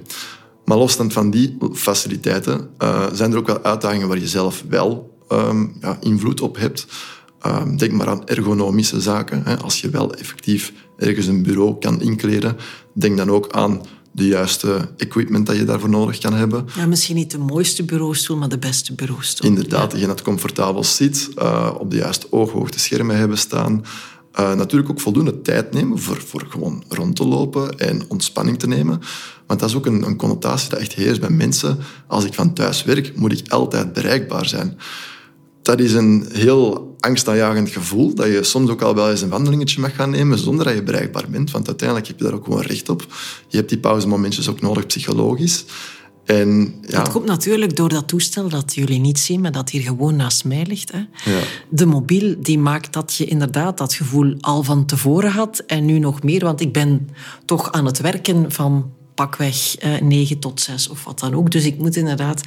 Maar 0.65 0.79
losstand 0.79 1.13
van 1.13 1.31
die 1.31 1.57
faciliteiten 1.73 2.71
uh, 2.83 3.07
zijn 3.13 3.33
er 3.33 3.39
ook 3.39 3.47
wel 3.47 3.63
uitdagingen 3.63 4.09
waar 4.09 4.19
je 4.19 4.29
zelf 4.29 4.65
wel 4.69 5.17
um, 5.33 5.77
ja, 5.81 5.99
invloed 6.01 6.41
op 6.41 6.57
hebt. 6.57 6.87
Ehm, 7.41 7.77
denk 7.77 7.93
maar 7.93 8.09
aan 8.09 8.27
ergonomische 8.27 9.01
zaken. 9.01 9.43
Hè. 9.45 9.59
Als 9.59 9.81
je 9.81 9.91
wel 9.91 10.15
effectief 10.15 10.73
ergens 10.97 11.27
een 11.27 11.43
bureau 11.43 11.79
kan 11.79 12.01
inkleden, 12.01 12.57
denk 12.93 13.17
dan 13.17 13.31
ook 13.31 13.53
aan 13.53 13.81
de 14.17 14.27
juiste 14.27 14.89
equipment 14.97 15.47
dat 15.47 15.57
je 15.57 15.65
daarvoor 15.65 15.89
nodig 15.89 16.19
kan 16.19 16.35
hebben. 16.35 16.67
Ja, 16.77 16.87
misschien 16.87 17.17
niet 17.17 17.31
de 17.31 17.39
mooiste 17.39 17.85
bureaustoel, 17.85 18.37
maar 18.37 18.49
de 18.49 18.59
beste 18.59 18.95
bureaustoel. 18.95 19.49
Inderdaad, 19.49 20.01
dat 20.01 20.23
comfortabel 20.23 20.85
zit, 20.85 21.29
uh, 21.39 21.71
op 21.79 21.91
de 21.91 21.97
juiste 21.97 22.27
ooghoogte 22.31 22.79
schermen 22.79 23.17
hebben 23.17 23.39
staan. 23.39 23.85
Uh, 24.41 24.55
natuurlijk 24.55 24.91
ook 24.91 25.01
voldoende 25.01 25.43
tijd 25.43 25.73
nemen 25.73 25.99
voor, 25.99 26.23
voor 26.27 26.47
gewoon 26.49 26.85
rond 26.89 27.17
te 27.17 27.27
lopen 27.27 27.79
en 27.79 28.05
ontspanning 28.09 28.59
te 28.59 28.69
nemen. 28.69 29.01
Want 29.47 29.61
dat 29.61 29.69
is 29.69 29.75
ook 29.75 29.87
een, 29.87 30.03
een 30.03 30.17
connotatie 30.17 30.71
dat 30.71 30.79
echt 30.79 30.93
heerst 30.93 31.21
bij 31.21 31.31
mensen. 31.31 31.79
Als 32.07 32.25
ik 32.25 32.35
van 32.35 32.53
thuis 32.53 32.85
werk, 32.85 33.17
moet 33.17 33.41
ik 33.41 33.53
altijd 33.53 33.93
bereikbaar 33.93 34.47
zijn 34.47 34.79
dat 35.67 35.81
is 35.81 35.93
een 35.93 36.27
heel 36.33 36.95
angstaanjagend 37.01 37.69
gevoel, 37.69 38.15
dat 38.15 38.27
je 38.27 38.43
soms 38.43 38.71
ook 38.71 38.83
al 38.83 38.95
wel 38.95 39.11
eens 39.11 39.21
een 39.21 39.29
wandelingetje 39.29 39.81
mag 39.81 39.95
gaan 39.95 40.11
nemen 40.11 40.39
zonder 40.39 40.65
dat 40.65 40.75
je 40.75 40.83
bereikbaar 40.83 41.31
bent, 41.31 41.51
want 41.51 41.67
uiteindelijk 41.67 42.09
heb 42.09 42.19
je 42.19 42.25
daar 42.25 42.35
ook 42.35 42.45
gewoon 42.45 42.63
recht 42.63 42.89
op. 42.89 43.07
Je 43.49 43.57
hebt 43.57 43.69
die 43.69 43.79
pauzemomentjes 43.79 44.49
ook 44.49 44.61
nodig 44.61 44.87
psychologisch. 44.87 45.65
En, 46.25 46.75
ja. 46.89 46.99
Dat 46.99 47.13
komt 47.13 47.27
natuurlijk 47.27 47.77
door 47.77 47.89
dat 47.89 48.09
toestel 48.09 48.49
dat 48.49 48.75
jullie 48.75 49.01
niet 49.01 49.19
zien, 49.19 49.41
maar 49.41 49.53
dat 49.53 49.71
hier 49.71 49.83
gewoon 49.83 50.17
naast 50.17 50.45
mij 50.45 50.65
ligt. 50.67 50.93
Hè. 50.93 50.99
Ja. 51.33 51.41
De 51.69 51.87
mobiel 51.87 52.35
die 52.41 52.59
maakt 52.59 52.93
dat 52.93 53.15
je 53.15 53.25
inderdaad 53.25 53.79
dat 53.79 53.95
gevoel 53.95 54.35
al 54.41 54.63
van 54.63 54.87
tevoren 54.87 55.31
had 55.31 55.63
en 55.67 55.85
nu 55.85 55.99
nog 55.99 56.23
meer, 56.23 56.45
want 56.45 56.61
ik 56.61 56.73
ben 56.73 57.09
toch 57.45 57.73
aan 57.73 57.87
het 57.87 58.01
werken 58.01 58.53
van 58.53 58.93
pakweg 59.17 59.77
eh, 59.77 60.01
9 60.01 60.39
tot 60.39 60.61
6 60.61 60.89
of 60.89 61.05
wat 61.05 61.19
dan 61.19 61.35
ook. 61.35 61.51
Dus 61.51 61.65
ik 61.65 61.79
moet 61.79 61.97
inderdaad 61.97 62.41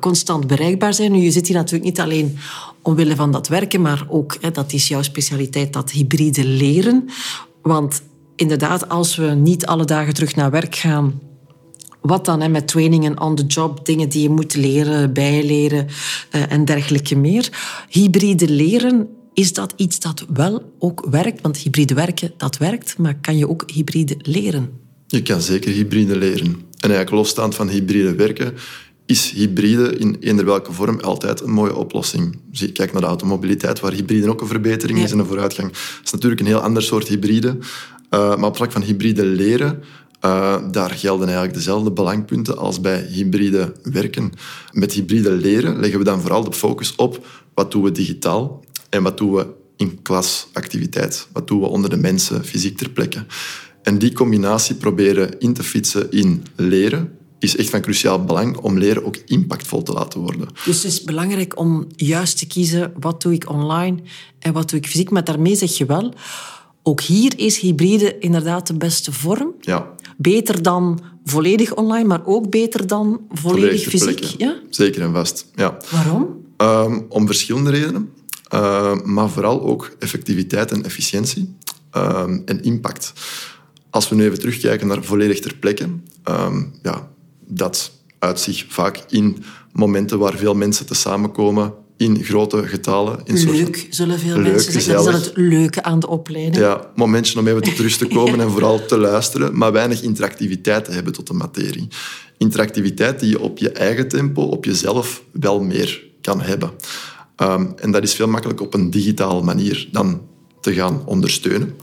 constant 0.00 0.46
bereikbaar 0.46 0.94
zijn. 0.94 1.12
Nu, 1.12 1.18
je 1.18 1.30
zit 1.30 1.46
hier 1.46 1.56
natuurlijk 1.56 1.84
niet 1.84 2.00
alleen 2.00 2.38
omwille 2.82 3.16
van 3.16 3.32
dat 3.32 3.48
werken, 3.48 3.80
maar 3.80 4.06
ook, 4.08 4.36
hè, 4.40 4.50
dat 4.50 4.72
is 4.72 4.88
jouw 4.88 5.02
specialiteit, 5.02 5.72
dat 5.72 5.90
hybride 5.90 6.44
leren. 6.44 7.08
Want 7.62 8.02
inderdaad, 8.36 8.88
als 8.88 9.16
we 9.16 9.26
niet 9.26 9.66
alle 9.66 9.84
dagen 9.84 10.14
terug 10.14 10.34
naar 10.34 10.50
werk 10.50 10.76
gaan, 10.76 11.20
wat 12.00 12.24
dan 12.24 12.40
hè, 12.40 12.48
met 12.48 12.68
trainingen 12.68 13.20
on 13.20 13.34
the 13.34 13.46
job, 13.46 13.86
dingen 13.86 14.08
die 14.08 14.22
je 14.22 14.30
moet 14.30 14.54
leren, 14.54 15.12
bijleren 15.12 15.86
uh, 15.86 16.52
en 16.52 16.64
dergelijke 16.64 17.16
meer. 17.16 17.48
Hybride 17.88 18.48
leren, 18.48 19.08
is 19.32 19.52
dat 19.52 19.72
iets 19.76 20.00
dat 20.00 20.26
wel 20.32 20.72
ook 20.78 21.06
werkt? 21.10 21.40
Want 21.40 21.56
hybride 21.56 21.94
werken, 21.94 22.32
dat 22.36 22.56
werkt, 22.56 22.98
maar 22.98 23.14
kan 23.14 23.36
je 23.36 23.48
ook 23.48 23.70
hybride 23.70 24.16
leren? 24.18 24.83
Je 25.14 25.22
kan 25.22 25.42
zeker 25.42 25.72
hybride 25.72 26.16
leren. 26.16 26.46
En 26.46 26.90
eigenlijk 26.90 27.10
losstaand 27.10 27.54
van 27.54 27.68
hybride 27.68 28.14
werken, 28.14 28.54
is 29.06 29.30
hybride 29.30 29.96
in 29.96 30.16
eender 30.20 30.44
welke 30.44 30.72
vorm 30.72 31.00
altijd 31.00 31.40
een 31.40 31.50
mooie 31.50 31.76
oplossing. 31.76 32.38
Kijk 32.72 32.92
naar 32.92 33.00
de 33.00 33.06
automobiliteit, 33.06 33.80
waar 33.80 33.92
hybride 33.92 34.30
ook 34.30 34.40
een 34.40 34.46
verbetering 34.46 34.98
is 34.98 35.12
en 35.12 35.18
een 35.18 35.26
vooruitgang. 35.26 35.72
Dat 35.72 36.04
is 36.04 36.10
natuurlijk 36.10 36.40
een 36.40 36.46
heel 36.46 36.60
ander 36.60 36.82
soort 36.82 37.08
hybride. 37.08 37.48
Uh, 38.10 38.36
maar 38.36 38.48
op 38.48 38.56
vlak 38.56 38.72
van 38.72 38.82
hybride 38.82 39.24
leren, 39.26 39.82
uh, 40.24 40.56
daar 40.70 40.90
gelden 40.90 41.26
eigenlijk 41.26 41.56
dezelfde 41.56 41.92
belangpunten 41.92 42.56
als 42.58 42.80
bij 42.80 43.06
hybride 43.10 43.72
werken. 43.82 44.32
Met 44.72 44.92
hybride 44.92 45.30
leren 45.30 45.80
leggen 45.80 45.98
we 45.98 46.04
dan 46.04 46.20
vooral 46.20 46.44
de 46.44 46.52
focus 46.52 46.94
op 46.94 47.26
wat 47.54 47.70
doen 47.70 47.82
we 47.82 47.92
digitaal 47.92 48.64
en 48.88 49.02
wat 49.02 49.18
doen 49.18 49.32
we 49.34 49.46
in 49.76 50.02
klasactiviteit. 50.02 51.28
Wat 51.32 51.46
doen 51.46 51.60
we 51.60 51.66
onder 51.66 51.90
de 51.90 51.96
mensen, 51.96 52.44
fysiek 52.44 52.76
ter 52.76 52.90
plekke. 52.90 53.26
En 53.84 53.98
die 53.98 54.12
combinatie 54.12 54.74
proberen 54.74 55.40
in 55.40 55.52
te 55.52 55.62
fietsen 55.62 56.10
in 56.10 56.42
leren, 56.56 57.18
is 57.38 57.56
echt 57.56 57.70
van 57.70 57.80
cruciaal 57.80 58.24
belang 58.24 58.56
om 58.56 58.78
leren 58.78 59.04
ook 59.04 59.16
impactvol 59.26 59.82
te 59.82 59.92
laten 59.92 60.20
worden. 60.20 60.48
Dus 60.64 60.82
het 60.82 60.92
is 60.92 61.02
belangrijk 61.02 61.58
om 61.58 61.86
juist 61.96 62.38
te 62.38 62.46
kiezen 62.46 62.92
wat 63.00 63.22
doe 63.22 63.32
ik 63.32 63.50
online 63.50 64.02
en 64.38 64.52
wat 64.52 64.70
doe 64.70 64.78
ik 64.78 64.86
fysiek. 64.86 65.10
Maar 65.10 65.24
daarmee 65.24 65.56
zeg 65.56 65.76
je 65.76 65.86
wel, 65.86 66.12
ook 66.82 67.00
hier 67.00 67.32
is 67.36 67.58
hybride 67.58 68.18
inderdaad 68.18 68.66
de 68.66 68.74
beste 68.74 69.12
vorm. 69.12 69.54
Ja. 69.60 69.92
Beter 70.16 70.62
dan 70.62 71.00
volledig 71.24 71.74
online, 71.74 72.04
maar 72.04 72.26
ook 72.26 72.50
beter 72.50 72.86
dan 72.86 73.20
volledig, 73.30 73.82
fysiek. 73.82 74.24
Ja? 74.24 74.60
Zeker 74.70 75.02
en 75.02 75.12
vast. 75.12 75.46
Ja. 75.54 75.76
Waarom? 75.90 76.42
Um, 76.56 77.06
om 77.08 77.26
verschillende 77.26 77.70
redenen. 77.70 78.10
Uh, 78.54 78.94
maar 79.02 79.30
vooral 79.30 79.62
ook 79.62 79.96
effectiviteit 79.98 80.70
en 80.72 80.84
efficiëntie 80.84 81.54
um, 81.96 82.42
en 82.44 82.62
impact. 82.62 83.12
Als 83.94 84.08
we 84.08 84.14
nu 84.14 84.24
even 84.24 84.38
terugkijken 84.38 84.86
naar 84.86 85.04
volledig 85.04 85.40
ter 85.40 85.54
plekke, 85.56 85.88
um, 86.28 86.72
ja, 86.82 87.08
dat 87.46 87.90
uit 88.18 88.40
zich 88.40 88.64
vaak 88.68 89.04
in 89.08 89.44
momenten 89.72 90.18
waar 90.18 90.36
veel 90.36 90.54
mensen 90.54 90.86
te 90.86 90.94
samenkomen 90.94 91.74
in 91.96 92.24
grote 92.24 92.66
getalen. 92.66 93.20
In 93.24 93.50
leuk, 93.50 93.86
zullen 93.90 94.18
veel 94.18 94.38
mensen 94.38 94.72
zeggen. 94.72 95.04
Dat 95.04 95.20
is 95.20 95.26
het 95.26 95.36
leuke 95.36 95.82
aan 95.82 96.00
de 96.00 96.08
opleiding. 96.08 96.56
Ja, 96.56 96.90
momentje 96.94 97.38
om 97.38 97.46
even 97.46 97.62
tot 97.62 97.78
rust 97.78 97.98
te 97.98 98.06
komen 98.06 98.40
en 98.44 98.50
vooral 98.50 98.86
te 98.86 98.98
luisteren, 98.98 99.58
maar 99.58 99.72
weinig 99.72 100.02
interactiviteit 100.02 100.84
te 100.84 100.90
hebben 100.90 101.12
tot 101.12 101.26
de 101.26 101.34
materie. 101.34 101.88
Interactiviteit 102.38 103.20
die 103.20 103.28
je 103.28 103.40
op 103.40 103.58
je 103.58 103.70
eigen 103.70 104.08
tempo, 104.08 104.42
op 104.42 104.64
jezelf, 104.64 105.22
wel 105.32 105.62
meer 105.62 106.04
kan 106.20 106.40
hebben. 106.40 106.70
Um, 107.36 107.72
en 107.76 107.90
dat 107.90 108.02
is 108.02 108.14
veel 108.14 108.28
makkelijker 108.28 108.66
op 108.66 108.74
een 108.74 108.90
digitale 108.90 109.42
manier 109.42 109.88
dan 109.92 110.22
te 110.60 110.72
gaan 110.74 111.02
ondersteunen. 111.06 111.76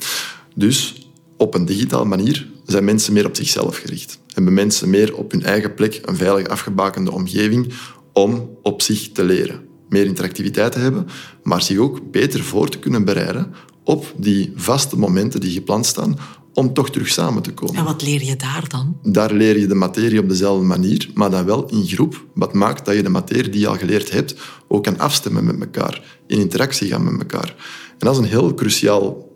Dus 0.56 1.01
op 1.42 1.54
een 1.54 1.66
digitale 1.66 2.06
manier 2.06 2.48
zijn 2.66 2.84
mensen 2.84 3.14
meer 3.14 3.26
op 3.26 3.36
zichzelf 3.36 3.78
gericht. 3.78 4.20
Hebben 4.34 4.54
mensen 4.54 4.90
meer 4.90 5.16
op 5.16 5.32
hun 5.32 5.44
eigen 5.44 5.74
plek 5.74 6.00
een 6.06 6.16
veilig 6.16 6.48
afgebakende 6.48 7.12
omgeving 7.12 7.74
om 8.14 8.58
op 8.62 8.82
zich 8.82 9.12
te 9.12 9.24
leren 9.24 9.70
meer 9.90 10.06
interactiviteit 10.06 10.72
te 10.72 10.80
hebben, 10.80 11.08
maar 11.44 11.62
zich 11.62 11.78
ook 11.78 12.12
beter 12.12 12.44
voor 12.44 12.70
te 12.70 12.80
kunnen 12.80 13.06
bereiden 13.06 13.54
op 13.84 14.14
die 14.18 14.54
vaste 14.56 14.98
momenten 14.98 15.40
die 15.40 15.52
gepland 15.52 15.86
staan 15.86 16.18
om 16.54 16.74
toch 16.74 16.90
terug 16.90 17.08
samen 17.08 17.42
te 17.42 17.54
komen. 17.54 17.76
En 17.76 17.84
wat 17.84 18.02
leer 18.02 18.24
je 18.24 18.36
daar 18.36 18.66
dan? 18.68 18.98
Daar 19.04 19.34
leer 19.34 19.60
je 19.60 19.68
de 19.68 19.76
materie 19.76 20.20
op 20.20 20.30
dezelfde 20.30 20.66
manier, 20.66 21.10
maar 21.14 21.30
dan 21.30 21.46
wel 21.46 21.70
in 21.70 21.86
groep. 21.88 22.26
Wat 22.34 22.54
maakt 22.54 22.86
dat 22.86 22.96
je 22.96 23.04
de 23.04 23.10
materie 23.10 23.52
die 23.52 23.62
je 23.62 23.68
al 23.68 23.78
geleerd 23.78 24.12
hebt 24.12 24.36
ook 24.68 24.84
kan 24.84 25.00
afstemmen 25.00 25.46
met 25.46 25.60
elkaar, 25.60 26.20
in 26.28 26.40
interactie 26.40 26.88
gaan 26.88 27.04
met 27.04 27.20
elkaar. 27.20 27.56
En 27.90 28.08
dat 28.08 28.14
is 28.14 28.18
een 28.18 28.30
heel 28.30 28.54
cruciaal, 28.54 29.30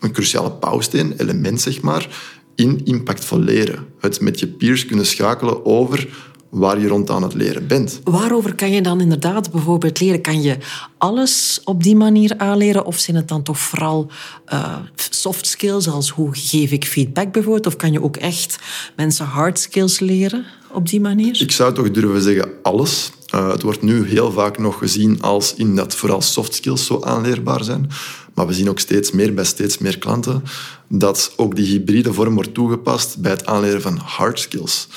een 0.00 0.12
cruciale 0.12 0.50
bouwsteen, 0.60 1.14
element 1.16 1.60
zeg 1.60 1.80
maar, 1.80 2.08
in 2.54 2.80
impactvol 2.84 3.38
leren. 3.38 3.86
Het 4.00 4.20
met 4.20 4.40
je 4.40 4.46
peers 4.46 4.86
kunnen 4.86 5.06
schakelen 5.06 5.64
over 5.66 6.08
waar 6.50 6.80
je 6.80 6.88
rond 6.88 7.10
aan 7.10 7.22
het 7.22 7.34
leren 7.34 7.66
bent. 7.66 8.00
Waarover 8.04 8.54
kan 8.54 8.70
je 8.70 8.82
dan 8.82 9.00
inderdaad 9.00 9.50
bijvoorbeeld 9.50 10.00
leren? 10.00 10.20
Kan 10.20 10.42
je 10.42 10.56
alles 10.98 11.60
op 11.64 11.82
die 11.82 11.96
manier 11.96 12.34
aanleren? 12.38 12.84
Of 12.84 12.98
zijn 12.98 13.16
het 13.16 13.28
dan 13.28 13.42
toch 13.42 13.58
vooral 13.58 14.10
uh, 14.52 14.76
soft 15.10 15.46
skills, 15.46 15.88
als 15.88 16.10
hoe 16.10 16.28
geef 16.32 16.70
ik 16.70 16.84
feedback 16.84 17.32
bijvoorbeeld? 17.32 17.66
Of 17.66 17.76
kan 17.76 17.92
je 17.92 18.02
ook 18.02 18.16
echt 18.16 18.58
mensen 18.96 19.26
hard 19.26 19.58
skills 19.58 19.98
leren 19.98 20.44
op 20.72 20.88
die 20.88 21.00
manier? 21.00 21.42
Ik 21.42 21.52
zou 21.52 21.74
toch 21.74 21.90
durven 21.90 22.22
zeggen 22.22 22.50
alles. 22.62 23.10
Uh, 23.34 23.50
het 23.50 23.62
wordt 23.62 23.82
nu 23.82 24.08
heel 24.08 24.32
vaak 24.32 24.58
nog 24.58 24.78
gezien 24.78 25.22
als 25.22 25.54
in 25.54 25.76
dat 25.76 25.94
vooral 25.94 26.22
soft 26.22 26.54
skills 26.54 26.86
zo 26.86 27.00
aanleerbaar 27.02 27.64
zijn. 27.64 27.90
Maar 28.38 28.46
we 28.46 28.52
zien 28.52 28.68
ook 28.68 28.78
steeds 28.78 29.10
meer 29.10 29.34
bij 29.34 29.44
steeds 29.44 29.78
meer 29.78 29.98
klanten 29.98 30.42
dat 30.88 31.32
ook 31.36 31.56
die 31.56 31.66
hybride 31.66 32.12
vorm 32.12 32.34
wordt 32.34 32.54
toegepast 32.54 33.18
bij 33.18 33.30
het 33.30 33.46
aanleren 33.46 33.82
van 33.82 33.96
hard 33.96 34.40
skills. 34.40 34.88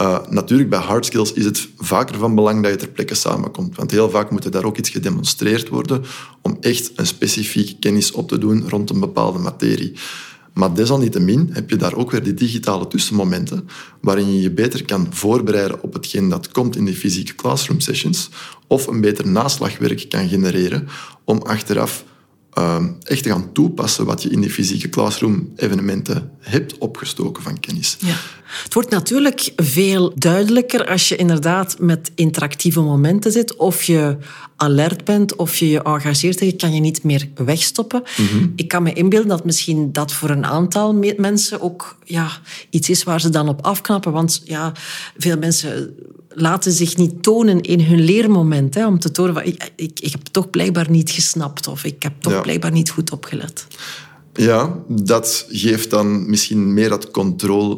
Uh, 0.00 0.18
natuurlijk, 0.28 0.70
bij 0.70 0.78
hard 0.78 1.06
skills 1.06 1.32
is 1.32 1.44
het 1.44 1.68
vaker 1.76 2.18
van 2.18 2.34
belang 2.34 2.62
dat 2.62 2.70
je 2.70 2.76
ter 2.76 2.88
plekke 2.88 3.14
samenkomt. 3.14 3.76
Want 3.76 3.90
heel 3.90 4.10
vaak 4.10 4.30
moet 4.30 4.44
er 4.44 4.50
daar 4.50 4.64
ook 4.64 4.76
iets 4.76 4.90
gedemonstreerd 4.90 5.68
worden 5.68 6.04
om 6.42 6.56
echt 6.60 6.92
een 6.94 7.06
specifieke 7.06 7.78
kennis 7.78 8.12
op 8.12 8.28
te 8.28 8.38
doen 8.38 8.68
rond 8.68 8.90
een 8.90 9.00
bepaalde 9.00 9.38
materie. 9.38 9.92
Maar 10.52 10.74
desalniettemin 10.74 11.48
heb 11.52 11.70
je 11.70 11.76
daar 11.76 11.94
ook 11.94 12.10
weer 12.10 12.22
die 12.22 12.34
digitale 12.34 12.86
tussenmomenten 12.86 13.68
waarin 14.00 14.34
je 14.34 14.40
je 14.40 14.50
beter 14.50 14.84
kan 14.84 15.06
voorbereiden 15.10 15.82
op 15.82 15.92
hetgeen 15.92 16.28
dat 16.28 16.48
komt 16.48 16.76
in 16.76 16.84
die 16.84 16.96
fysieke 16.96 17.34
classroom 17.34 17.80
sessions 17.80 18.30
of 18.66 18.86
een 18.86 19.00
beter 19.00 19.28
naslagwerk 19.28 20.08
kan 20.08 20.28
genereren 20.28 20.88
om 21.24 21.42
achteraf 21.42 22.04
Ehm, 22.56 22.88
echt 23.02 23.22
te 23.22 23.28
gaan 23.28 23.52
toepassen 23.52 24.04
wat 24.04 24.22
je 24.22 24.28
in 24.28 24.40
die 24.40 24.50
fysieke 24.50 24.88
classroom-evenementen 24.88 26.30
hebt 26.40 26.78
opgestoken 26.78 27.42
van 27.42 27.60
kennis. 27.60 27.96
Ja. 27.98 28.14
Het 28.62 28.74
wordt 28.74 28.90
natuurlijk 28.90 29.52
veel 29.56 30.12
duidelijker 30.14 30.86
als 30.86 31.08
je 31.08 31.16
inderdaad 31.16 31.76
met 31.78 32.10
interactieve 32.14 32.80
momenten 32.80 33.32
zit, 33.32 33.56
of 33.56 33.82
je 33.82 34.16
alert 34.56 35.04
bent, 35.04 35.36
of 35.36 35.56
je 35.56 35.68
je 35.68 35.82
engageert, 35.82 36.40
je 36.40 36.52
kan 36.52 36.74
je 36.74 36.80
niet 36.80 37.02
meer 37.02 37.28
wegstoppen. 37.34 38.02
Mhm. 38.16 38.46
Ik 38.56 38.68
kan 38.68 38.82
me 38.82 38.92
inbeelden 38.92 39.28
dat 39.28 39.44
misschien 39.44 39.92
dat 39.92 40.12
voor 40.12 40.30
een 40.30 40.46
aantal 40.46 40.92
mensen 41.16 41.60
ook 41.60 41.98
ja, 42.04 42.28
iets 42.70 42.90
is 42.90 43.02
waar 43.02 43.20
ze 43.20 43.28
dan 43.28 43.48
op 43.48 43.64
afknappen, 43.64 44.12
want 44.12 44.42
ja, 44.44 44.72
veel 45.16 45.38
mensen 45.38 45.94
laten 46.28 46.72
zich 46.72 46.96
niet 46.96 47.22
tonen 47.22 47.60
in 47.60 47.80
hun 47.80 48.00
leermoment. 48.00 48.74
Hè, 48.74 48.86
om 48.86 48.98
te 48.98 49.10
tonen, 49.10 49.34
van, 49.34 49.44
ik, 49.44 49.72
ik, 49.76 50.00
ik 50.00 50.12
heb 50.12 50.22
toch 50.22 50.50
blijkbaar 50.50 50.90
niet 50.90 51.10
gesnapt 51.10 51.66
of 51.66 51.84
ik 51.84 52.02
heb 52.02 52.12
toch 52.20 52.40
blijkbaar 52.40 52.72
niet 52.72 52.90
goed 52.90 53.12
opgelet. 53.12 53.66
Ja, 54.36 54.82
dat 54.88 55.46
geeft 55.48 55.90
dan 55.90 56.30
misschien 56.30 56.74
meer 56.74 56.88
dat 56.88 57.10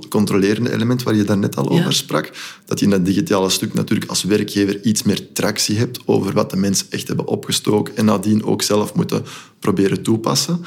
controlerende 0.08 0.72
element 0.72 1.02
waar 1.02 1.14
je 1.14 1.24
daarnet 1.24 1.56
al 1.56 1.68
over 1.68 1.92
sprak. 1.92 2.30
Dat 2.64 2.78
je 2.78 2.84
in 2.84 2.90
dat 2.90 3.04
digitale 3.04 3.50
stuk 3.50 3.74
natuurlijk 3.74 4.10
als 4.10 4.22
werkgever 4.22 4.84
iets 4.84 5.02
meer 5.02 5.32
tractie 5.32 5.76
hebt 5.76 6.00
over 6.04 6.32
wat 6.32 6.50
de 6.50 6.56
mensen 6.56 6.86
echt 6.90 7.08
hebben 7.08 7.26
opgestoken 7.26 7.96
en 7.96 8.04
nadien 8.04 8.44
ook 8.44 8.62
zelf 8.62 8.94
moeten 8.94 9.24
proberen 9.58 10.02
toepassen. 10.02 10.64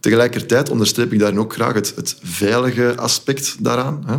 Tegelijkertijd 0.00 0.70
onderstreep 0.70 1.12
ik 1.12 1.18
daar 1.18 1.36
ook 1.36 1.52
graag 1.52 1.74
het, 1.74 1.92
het 1.96 2.16
veilige 2.22 2.96
aspect 2.96 3.56
daaraan. 3.60 4.02
Hè. 4.06 4.16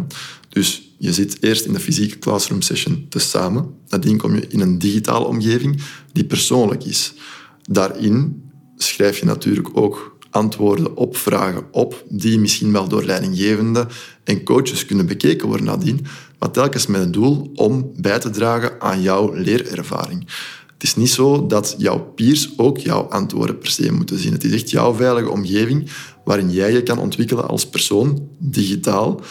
Dus 0.49 0.95
je 0.97 1.13
zit 1.13 1.37
eerst 1.39 1.65
in 1.65 1.73
de 1.73 1.79
fysieke 1.79 2.19
classroom 2.19 2.61
session 2.61 3.05
te 3.09 3.19
samen. 3.19 3.73
Nadien 3.87 4.17
kom 4.17 4.35
je 4.35 4.47
in 4.47 4.59
een 4.59 4.79
digitale 4.79 5.25
omgeving 5.25 5.81
die 6.11 6.25
persoonlijk 6.25 6.83
is. 6.83 7.13
Daarin 7.61 8.43
schrijf 8.77 9.19
je 9.19 9.25
natuurlijk 9.25 9.69
ook 9.73 10.14
antwoorden 10.35 10.97
op 10.97 11.17
vragen 11.17 11.63
op, 11.71 12.03
die 12.09 12.39
misschien 12.39 12.71
wel 12.71 12.87
door 12.87 13.03
leidinggevenden 13.03 13.87
en 14.23 14.43
coaches 14.43 14.85
kunnen 14.85 15.05
bekeken 15.05 15.47
worden 15.47 15.65
nadien, 15.65 16.05
maar 16.39 16.51
telkens 16.51 16.87
met 16.87 17.01
het 17.01 17.13
doel 17.13 17.51
om 17.55 17.91
bij 17.95 18.19
te 18.19 18.29
dragen 18.29 18.81
aan 18.81 19.01
jouw 19.01 19.33
leerervaring. 19.33 20.27
Het 20.73 20.83
is 20.83 20.95
niet 20.95 21.09
zo 21.09 21.47
dat 21.47 21.75
jouw 21.77 21.99
peers 21.99 22.53
ook 22.57 22.77
jouw 22.77 23.01
antwoorden 23.01 23.57
per 23.57 23.69
se 23.69 23.91
moeten 23.91 24.19
zien. 24.19 24.31
Het 24.31 24.43
is 24.43 24.53
echt 24.53 24.69
jouw 24.69 24.93
veilige 24.93 25.29
omgeving 25.29 25.89
waarin 26.23 26.51
jij 26.51 26.71
je 26.71 26.83
kan 26.83 26.99
ontwikkelen 26.99 27.47
als 27.47 27.69
persoon, 27.69 28.29
digitaal, 28.39 29.21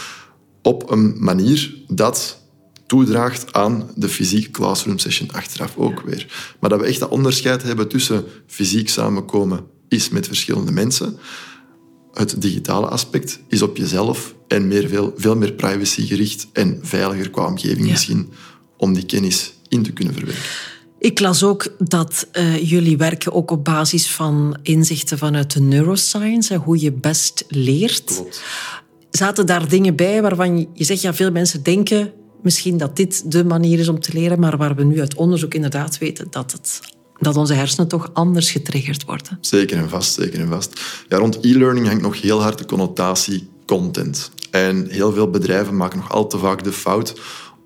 op 0.62 0.90
een 0.90 1.14
manier 1.18 1.74
dat 1.88 2.42
toedraagt 2.86 3.52
aan 3.52 3.90
de 3.94 4.08
fysieke 4.08 4.50
classroom 4.50 4.98
session 4.98 5.32
achteraf 5.32 5.76
ook 5.76 6.00
weer. 6.00 6.54
Maar 6.60 6.70
dat 6.70 6.80
we 6.80 6.86
echt 6.86 7.00
dat 7.00 7.10
onderscheid 7.10 7.62
hebben 7.62 7.88
tussen 7.88 8.24
fysiek 8.46 8.88
samenkomen 8.88 9.72
is 9.94 10.08
met 10.08 10.26
verschillende 10.26 10.72
mensen. 10.72 11.18
Het 12.12 12.42
digitale 12.42 12.86
aspect 12.86 13.40
is 13.48 13.62
op 13.62 13.76
jezelf 13.76 14.34
en 14.48 14.68
meer, 14.68 14.88
veel, 14.88 15.12
veel 15.16 15.36
meer 15.36 15.52
privacygericht 15.52 16.46
en 16.52 16.78
veiliger 16.82 17.30
qua 17.30 17.46
omgeving 17.46 17.88
misschien 17.88 18.32
om 18.76 18.94
die 18.94 19.06
kennis 19.06 19.52
in 19.68 19.82
te 19.82 19.92
kunnen 19.92 20.14
verwerken. 20.14 20.42
Ik 20.98 21.20
las 21.20 21.42
ook 21.42 21.74
dat 21.78 22.26
uh, 22.32 22.70
jullie 22.70 22.96
werken 22.96 23.32
ook 23.32 23.50
op 23.50 23.64
basis 23.64 24.10
van 24.10 24.56
inzichten 24.62 25.18
vanuit 25.18 25.52
de 25.52 25.60
neuroscience, 25.60 26.56
hoe 26.56 26.80
je 26.80 26.92
best 26.92 27.44
leert. 27.48 28.04
Klopt. 28.04 28.42
Zaten 29.10 29.46
daar 29.46 29.68
dingen 29.68 29.96
bij 29.96 30.22
waarvan 30.22 30.58
je 30.58 30.84
zegt, 30.84 31.00
ja, 31.00 31.14
veel 31.14 31.30
mensen 31.30 31.62
denken 31.62 32.12
misschien 32.42 32.76
dat 32.76 32.96
dit 32.96 33.30
de 33.32 33.44
manier 33.44 33.78
is 33.78 33.88
om 33.88 34.00
te 34.00 34.12
leren, 34.12 34.40
maar 34.40 34.56
waar 34.56 34.74
we 34.74 34.84
nu 34.84 35.00
uit 35.00 35.14
onderzoek 35.14 35.54
inderdaad 35.54 35.98
weten 35.98 36.26
dat, 36.30 36.52
het, 36.52 36.80
dat 37.18 37.36
onze 37.36 37.54
hersenen 37.54 37.88
toch 37.88 38.10
anders 38.12 38.50
getriggerd 38.50 39.04
worden. 39.04 39.38
Zeker 39.40 39.76
en 39.76 39.88
vast, 39.88 40.14
zeker 40.14 40.40
en 40.40 40.48
vast. 40.48 40.80
Ja, 41.08 41.16
rond 41.16 41.38
e-learning 41.40 41.86
hangt 41.86 42.02
nog 42.02 42.20
heel 42.20 42.42
hard 42.42 42.58
de 42.58 42.64
connotatie 42.64 43.48
content. 43.66 44.30
En 44.50 44.86
heel 44.88 45.12
veel 45.12 45.30
bedrijven 45.30 45.76
maken 45.76 45.98
nog 45.98 46.12
al 46.12 46.26
te 46.26 46.38
vaak 46.38 46.64
de 46.64 46.72
fout 46.72 47.14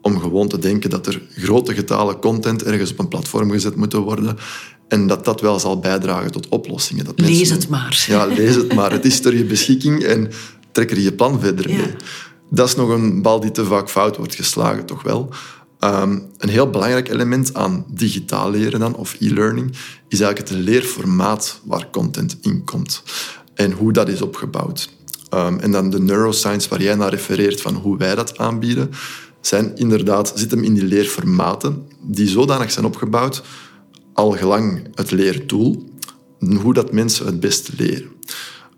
om 0.03 0.21
gewoon 0.21 0.49
te 0.49 0.59
denken 0.59 0.91
dat 0.91 1.07
er 1.07 1.23
grote 1.37 1.75
getalen 1.75 2.19
content 2.19 2.63
ergens 2.63 2.91
op 2.91 2.99
een 2.99 3.09
platform 3.09 3.51
gezet 3.51 3.77
moeten 3.77 4.01
worden 4.01 4.37
en 4.89 5.07
dat 5.07 5.25
dat 5.25 5.41
wel 5.41 5.59
zal 5.59 5.79
bijdragen 5.79 6.31
tot 6.31 6.49
oplossingen. 6.49 7.05
Dat 7.05 7.21
lees 7.21 7.51
het 7.51 7.69
maar. 7.69 8.05
Ja, 8.09 8.27
lees 8.27 8.55
het 8.55 8.75
maar. 8.75 8.93
Het 8.93 9.05
is 9.05 9.21
ter 9.21 9.37
je 9.37 9.45
beschikking 9.45 10.03
en 10.05 10.31
trek 10.73 10.91
er 10.91 11.01
je 11.01 11.13
plan 11.13 11.41
verder 11.41 11.69
mee. 11.69 11.95
Dat 12.51 12.69
is 12.69 12.75
nog 12.75 12.89
een 12.89 13.23
bal 13.23 13.41
die 13.41 13.51
te 13.51 13.65
vaak 13.65 13.91
fout 13.91 14.17
wordt 14.17 14.35
geslagen, 14.35 14.87
toch 14.87 15.03
wel. 15.03 15.29
Um, 15.85 16.27
een 16.39 16.49
heel 16.49 16.71
belangrijk 16.71 17.09
element 17.09 17.55
aan 17.55 17.85
digitaal 17.89 18.51
leren 18.51 18.81
dan, 18.81 18.95
of 18.95 19.17
e-learning, 19.21 19.71
is 20.09 20.21
eigenlijk 20.21 20.51
het 20.51 20.59
leerformaat 20.59 21.61
waar 21.65 21.91
content 21.91 22.39
in 22.41 22.65
komt. 22.65 23.03
En 23.55 23.73
hoe 23.73 23.93
dat 23.93 24.09
is 24.09 24.23
opgebouwd. 24.23 24.91
Um, 25.35 25.59
en 25.59 25.73
dan 25.73 25.91
de 25.91 26.01
neuroscience 26.01 26.69
waar 26.69 26.83
jij 26.83 26.95
naar 26.95 27.11
refereert 27.11 27.61
van 27.61 27.75
hoe 27.75 27.97
wij 27.97 28.15
dat 28.15 28.39
aanbieden, 28.39 28.91
zijn 29.41 29.77
inderdaad, 29.77 30.33
zit 30.35 30.51
hem 30.51 30.63
in 30.63 30.75
die 30.75 30.85
leerformaten 30.85 31.87
die 32.03 32.29
zodanig 32.29 32.71
zijn 32.71 32.85
opgebouwd, 32.85 33.43
al 34.13 34.31
gelang 34.31 34.89
het 34.95 35.11
leerdoel, 35.11 35.93
hoe 36.63 36.75
dat 36.75 36.93
mensen 36.93 37.27
het 37.27 37.41
beste 37.41 37.73
leren. 37.77 38.09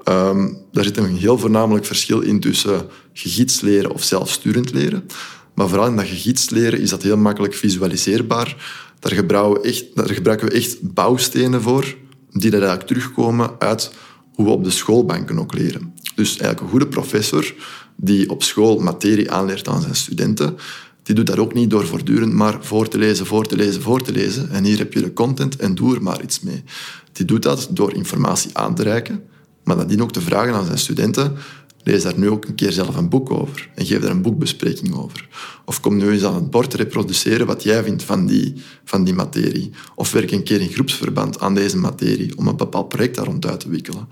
Um, 0.09 0.59
daar 0.73 0.85
zit 0.85 0.97
een 0.97 1.17
heel 1.17 1.39
voornamelijk 1.39 1.87
verschil 1.87 2.21
in 2.21 2.41
tussen 2.41 2.87
gegidst 3.13 3.63
leren 3.63 3.91
of 3.91 4.03
zelfsturend 4.03 4.73
leren. 4.73 5.07
Maar 5.55 5.69
vooral 5.69 5.87
in 5.87 5.97
dat 5.97 6.07
gegidst 6.07 6.51
leren 6.51 6.81
is 6.81 6.91
dat 6.91 7.03
heel 7.03 7.17
makkelijk 7.17 7.55
visualiseerbaar. 7.55 8.57
Daar 8.99 9.13
gebruiken 9.13 9.63
we 9.63 9.69
echt, 9.69 9.85
daar 9.95 10.11
gebruiken 10.11 10.49
we 10.49 10.55
echt 10.55 10.95
bouwstenen 10.95 11.63
voor, 11.63 11.97
die 12.31 12.51
eigenlijk 12.51 12.87
terugkomen 12.87 13.51
uit 13.59 13.91
hoe 14.35 14.45
we 14.45 14.51
op 14.51 14.65
de 14.65 14.71
schoolbanken 14.71 15.39
ook 15.39 15.55
leren. 15.55 15.95
Dus 16.15 16.29
eigenlijk 16.29 16.61
een 16.61 16.69
goede 16.69 16.87
professor 16.87 17.55
die 17.97 18.31
op 18.31 18.43
school 18.43 18.79
materie 18.79 19.31
aanleert 19.31 19.69
aan 19.69 19.81
zijn 19.81 19.97
studenten, 19.97 20.57
die 21.03 21.15
doet 21.15 21.27
dat 21.27 21.39
ook 21.39 21.55
niet 21.55 21.71
door 21.71 21.87
voortdurend 21.87 22.33
maar 22.33 22.59
voor 22.61 22.89
te 22.89 22.99
lezen, 22.99 23.27
voor 23.27 23.47
te 23.47 23.57
lezen, 23.57 23.83
voor 23.83 24.03
te 24.03 24.13
lezen. 24.13 24.51
En 24.51 24.65
hier 24.65 24.79
heb 24.79 24.93
je 24.93 25.01
de 25.01 25.13
content 25.13 25.57
en 25.57 25.75
doe 25.75 25.95
er 25.95 26.03
maar 26.03 26.23
iets 26.23 26.41
mee. 26.41 26.65
Die 27.13 27.25
doet 27.25 27.43
dat 27.43 27.69
door 27.71 27.95
informatie 27.95 28.51
aan 28.53 28.75
te 28.75 28.83
reiken, 28.83 29.23
maar 29.65 29.77
nadien 29.77 30.03
ook 30.03 30.13
te 30.13 30.21
vragen 30.21 30.55
aan 30.55 30.65
zijn 30.65 30.79
studenten 30.79 31.37
lees 31.83 32.03
daar 32.03 32.19
nu 32.19 32.31
ook 32.31 32.45
een 32.45 32.55
keer 32.55 32.73
zelf 32.73 32.97
een 32.97 33.09
boek 33.09 33.31
over 33.31 33.71
en 33.75 33.87
geef 33.87 34.01
daar 34.01 34.11
een 34.11 34.23
boekbespreking 34.23 34.95
over. 34.95 35.29
Of 35.65 35.81
kom 35.81 35.97
nu 35.97 36.11
eens 36.11 36.25
aan 36.25 36.35
het 36.35 36.51
bord 36.51 36.75
reproduceren 36.75 37.47
wat 37.47 37.63
jij 37.63 37.83
vindt 37.83 38.03
van 38.03 38.27
die, 38.27 38.55
van 38.85 39.05
die 39.05 39.15
materie. 39.15 39.71
Of 39.95 40.13
werk 40.13 40.31
een 40.31 40.43
keer 40.43 40.61
in 40.61 40.69
groepsverband 40.69 41.41
aan 41.41 41.55
deze 41.55 41.77
materie 41.77 42.39
om 42.39 42.47
een 42.47 42.57
bepaald 42.57 42.89
project 42.89 43.15
daar 43.15 43.25
rond 43.25 43.47
uit 43.47 43.61
te 43.61 43.69
wikkelen. 43.69 44.09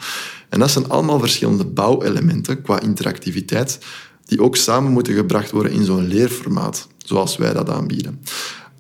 En 0.49 0.59
dat 0.59 0.71
zijn 0.71 0.89
allemaal 0.89 1.19
verschillende 1.19 1.65
bouwelementen 1.65 2.63
qua 2.63 2.81
interactiviteit 2.81 3.79
die 4.25 4.43
ook 4.43 4.57
samen 4.57 4.93
moeten 4.93 5.15
gebracht 5.15 5.51
worden 5.51 5.73
in 5.73 5.85
zo'n 5.85 6.07
leerformaat, 6.07 6.89
zoals 6.99 7.37
wij 7.37 7.53
dat 7.53 7.71
aanbieden. 7.71 8.21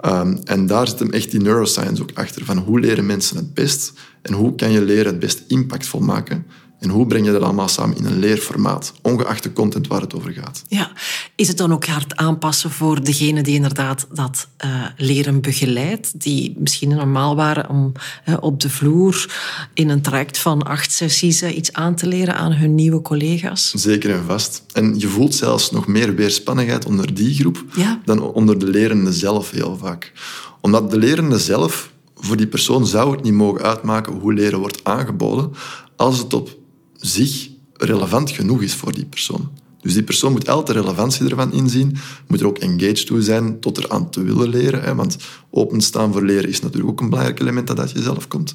Um, 0.06 0.38
en 0.44 0.66
daar 0.66 0.88
zit 0.88 0.98
hem 0.98 1.10
echt 1.10 1.30
die 1.30 1.40
neuroscience 1.40 2.02
ook 2.02 2.10
achter, 2.14 2.44
van 2.44 2.58
hoe 2.58 2.80
leren 2.80 3.06
mensen 3.06 3.36
het 3.36 3.54
best 3.54 3.92
en 4.22 4.32
hoe 4.32 4.54
kan 4.54 4.70
je 4.70 4.82
leren 4.82 5.06
het 5.06 5.18
best 5.18 5.42
impactvol 5.46 6.00
maken 6.00 6.46
en 6.78 6.88
hoe 6.88 7.06
breng 7.06 7.26
je 7.26 7.32
dat 7.32 7.42
allemaal 7.42 7.68
samen 7.68 7.96
in 7.96 8.04
een 8.04 8.18
leerformaat, 8.18 8.92
ongeacht 9.02 9.42
de 9.42 9.52
content 9.52 9.86
waar 9.86 10.00
het 10.00 10.14
over 10.14 10.32
gaat? 10.32 10.62
Ja, 10.68 10.90
is 11.34 11.48
het 11.48 11.56
dan 11.56 11.72
ook 11.72 11.86
hard 11.86 12.16
aanpassen 12.16 12.70
voor 12.70 13.04
degene 13.04 13.42
die 13.42 13.54
inderdaad 13.54 14.06
dat 14.12 14.48
uh, 14.64 14.86
leren 14.96 15.40
begeleidt, 15.40 16.20
die 16.20 16.54
misschien 16.58 16.88
normaal 16.88 17.36
waren 17.36 17.68
om 17.68 17.92
uh, 18.28 18.36
op 18.40 18.60
de 18.60 18.70
vloer 18.70 19.34
in 19.74 19.88
een 19.88 20.02
traject 20.02 20.38
van 20.38 20.62
acht 20.62 20.92
sessies 20.92 21.42
uh, 21.42 21.56
iets 21.56 21.72
aan 21.72 21.94
te 21.94 22.06
leren 22.06 22.36
aan 22.36 22.52
hun 22.52 22.74
nieuwe 22.74 23.02
collega's? 23.02 23.70
Zeker 23.70 24.10
en 24.10 24.24
vast. 24.24 24.62
En 24.72 24.98
je 24.98 25.08
voelt 25.08 25.34
zelfs 25.34 25.70
nog 25.70 25.86
meer 25.86 26.14
weerspannigheid 26.14 26.86
onder 26.86 27.14
die 27.14 27.34
groep 27.34 27.64
ja. 27.76 28.00
dan 28.04 28.22
onder 28.22 28.58
de 28.58 28.66
lerende 28.66 29.12
zelf 29.12 29.50
heel 29.50 29.76
vaak. 29.76 30.12
Omdat 30.60 30.90
de 30.90 30.98
lerende 30.98 31.38
zelf, 31.38 31.90
voor 32.16 32.36
die 32.36 32.46
persoon 32.46 32.86
zou 32.86 33.12
het 33.12 33.22
niet 33.22 33.32
mogen 33.32 33.62
uitmaken 33.62 34.12
hoe 34.12 34.34
leren 34.34 34.58
wordt 34.58 34.84
aangeboden, 34.84 35.52
als 35.96 36.18
het 36.18 36.34
op 36.34 36.57
zich 36.98 37.48
relevant 37.72 38.30
genoeg 38.30 38.62
is 38.62 38.74
voor 38.74 38.92
die 38.92 39.04
persoon. 39.04 39.50
Dus 39.80 39.92
die 39.92 40.02
persoon 40.02 40.32
moet 40.32 40.48
altijd 40.48 40.76
de 40.76 40.82
relevantie 40.82 41.28
ervan 41.28 41.52
inzien, 41.52 41.96
moet 42.26 42.40
er 42.40 42.46
ook 42.46 42.58
engaged 42.58 43.06
toe 43.06 43.22
zijn 43.22 43.60
tot 43.60 43.76
er 43.76 43.88
aan 43.88 44.10
te 44.10 44.22
willen 44.22 44.48
leren. 44.48 44.82
Hè, 44.82 44.94
want 44.94 45.16
openstaan 45.50 46.12
voor 46.12 46.24
leren 46.24 46.48
is 46.48 46.60
natuurlijk 46.60 46.90
ook 46.90 47.00
een 47.00 47.08
belangrijk 47.08 47.40
element 47.40 47.66
dat 47.66 47.80
uit 47.80 47.90
jezelf 47.90 48.28
komt. 48.28 48.54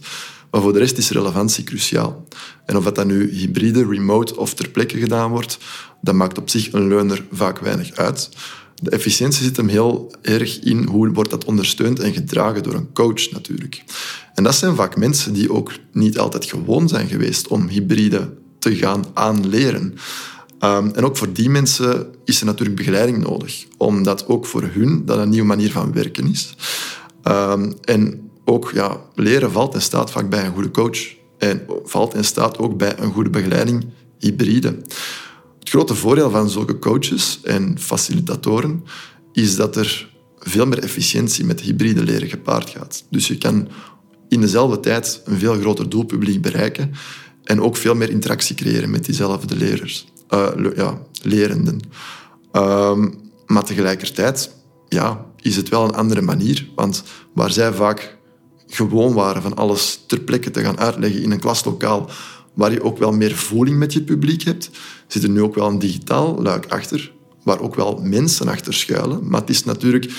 Maar 0.51 0.61
voor 0.61 0.73
de 0.73 0.79
rest 0.79 0.97
is 0.97 1.09
relevantie 1.09 1.63
cruciaal. 1.63 2.27
En 2.65 2.77
of 2.77 2.83
dat 2.83 3.05
nu 3.05 3.31
hybride, 3.31 3.85
remote 3.85 4.37
of 4.37 4.53
ter 4.53 4.69
plekke 4.69 4.97
gedaan 4.97 5.29
wordt, 5.29 5.57
dat 6.01 6.15
maakt 6.15 6.37
op 6.37 6.49
zich 6.49 6.73
een 6.73 6.87
leuner 6.87 7.25
vaak 7.31 7.59
weinig 7.59 7.91
uit. 7.91 8.29
De 8.83 8.89
efficiëntie 8.89 9.43
zit 9.43 9.57
hem 9.57 9.67
heel 9.67 10.11
erg 10.21 10.59
in 10.59 10.83
hoe 10.83 11.11
wordt 11.11 11.29
dat 11.29 11.45
ondersteund 11.45 11.99
en 11.99 12.13
gedragen 12.13 12.63
door 12.63 12.73
een 12.73 12.93
coach 12.93 13.31
natuurlijk. 13.31 13.83
En 14.33 14.43
dat 14.43 14.55
zijn 14.55 14.75
vaak 14.75 14.97
mensen 14.97 15.33
die 15.33 15.51
ook 15.51 15.71
niet 15.91 16.19
altijd 16.19 16.45
gewoon 16.45 16.89
zijn 16.89 17.07
geweest 17.07 17.47
om 17.47 17.67
hybride 17.67 18.33
te 18.59 18.75
gaan 18.75 19.05
aanleren. 19.13 19.93
Um, 20.59 20.91
en 20.93 21.05
ook 21.05 21.17
voor 21.17 21.33
die 21.33 21.49
mensen 21.49 22.07
is 22.25 22.39
er 22.39 22.45
natuurlijk 22.45 22.77
begeleiding 22.77 23.17
nodig, 23.17 23.65
omdat 23.77 24.27
ook 24.27 24.45
voor 24.45 24.63
hun 24.63 25.05
dat 25.05 25.17
een 25.17 25.29
nieuwe 25.29 25.47
manier 25.47 25.71
van 25.71 25.93
werken 25.93 26.27
is. 26.27 26.55
Um, 27.23 27.73
en 27.81 28.29
ook 28.45 28.71
ja, 28.73 29.01
leren 29.15 29.51
valt 29.51 29.73
en 29.73 29.81
staat 29.81 30.11
vaak 30.11 30.29
bij 30.29 30.45
een 30.45 30.53
goede 30.53 30.71
coach 30.71 30.99
en 31.37 31.61
valt 31.83 32.13
en 32.13 32.25
staat 32.25 32.57
ook 32.57 32.77
bij 32.77 32.99
een 32.99 33.11
goede 33.11 33.29
begeleiding 33.29 33.85
hybride. 34.19 34.75
Grote 35.73 35.95
voordeel 35.95 36.29
van 36.29 36.49
zulke 36.49 36.79
coaches 36.79 37.39
en 37.43 37.79
facilitatoren 37.79 38.83
is 39.31 39.55
dat 39.55 39.75
er 39.75 40.09
veel 40.39 40.65
meer 40.65 40.83
efficiëntie 40.83 41.45
met 41.45 41.61
hybride 41.61 42.03
leren 42.03 42.29
gepaard 42.29 42.69
gaat. 42.69 43.03
Dus 43.09 43.27
je 43.27 43.37
kan 43.37 43.67
in 44.29 44.41
dezelfde 44.41 44.79
tijd 44.79 45.21
een 45.25 45.39
veel 45.39 45.53
groter 45.53 45.89
doelpubliek 45.89 46.41
bereiken 46.41 46.91
en 47.43 47.61
ook 47.61 47.77
veel 47.77 47.95
meer 47.95 48.09
interactie 48.09 48.55
creëren 48.55 48.89
met 48.89 49.05
diezelfde 49.05 49.79
uh, 50.33 50.47
ja, 50.75 51.01
lerenden. 51.21 51.79
Um, 52.51 53.31
maar 53.45 53.63
tegelijkertijd 53.63 54.51
ja, 54.89 55.25
is 55.41 55.55
het 55.55 55.69
wel 55.69 55.83
een 55.83 55.95
andere 55.95 56.21
manier, 56.21 56.69
want 56.75 57.03
waar 57.33 57.51
zij 57.51 57.73
vaak 57.73 58.17
gewoon 58.67 59.13
waren 59.13 59.41
van 59.41 59.55
alles 59.55 60.03
ter 60.07 60.19
plekke 60.19 60.51
te 60.51 60.61
gaan 60.61 60.79
uitleggen 60.79 61.21
in 61.21 61.31
een 61.31 61.39
klaslokaal 61.39 62.09
waar 62.53 62.71
je 62.71 62.83
ook 62.83 62.97
wel 62.97 63.11
meer 63.11 63.35
voeling 63.35 63.77
met 63.77 63.93
je 63.93 64.01
publiek 64.01 64.43
hebt, 64.43 64.69
zit 65.07 65.23
er 65.23 65.29
nu 65.29 65.41
ook 65.41 65.55
wel 65.55 65.67
een 65.67 65.79
digitaal 65.79 66.41
luik 66.41 66.65
achter, 66.65 67.11
waar 67.43 67.59
ook 67.59 67.75
wel 67.75 67.99
mensen 68.03 68.47
achter 68.47 68.73
schuilen. 68.73 69.29
Maar 69.29 69.41
het 69.41 69.49
is 69.49 69.63
natuurlijk, 69.63 70.11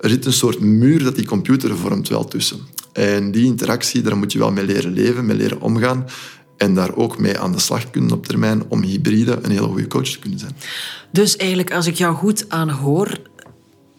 er 0.00 0.10
zit 0.10 0.26
een 0.26 0.32
soort 0.32 0.60
muur 0.60 1.04
dat 1.04 1.16
die 1.16 1.26
computer 1.26 1.76
vormt 1.76 2.08
wel 2.08 2.24
tussen. 2.24 2.58
En 2.92 3.30
die 3.30 3.44
interactie, 3.44 4.02
daar 4.02 4.16
moet 4.16 4.32
je 4.32 4.38
wel 4.38 4.52
mee 4.52 4.64
leren 4.64 4.92
leven, 4.92 5.26
mee 5.26 5.36
leren 5.36 5.60
omgaan. 5.60 6.06
En 6.56 6.74
daar 6.74 6.96
ook 6.96 7.18
mee 7.18 7.38
aan 7.38 7.52
de 7.52 7.58
slag 7.58 7.90
kunnen 7.90 8.12
op 8.12 8.26
termijn 8.26 8.62
om 8.68 8.82
hybride 8.82 9.38
een 9.42 9.50
hele 9.50 9.66
goede 9.66 9.86
coach 9.86 10.08
te 10.08 10.18
kunnen 10.18 10.38
zijn. 10.38 10.56
Dus 11.12 11.36
eigenlijk, 11.36 11.72
als 11.72 11.86
ik 11.86 11.94
jou 11.94 12.14
goed 12.14 12.44
aanhoor, 12.48 13.18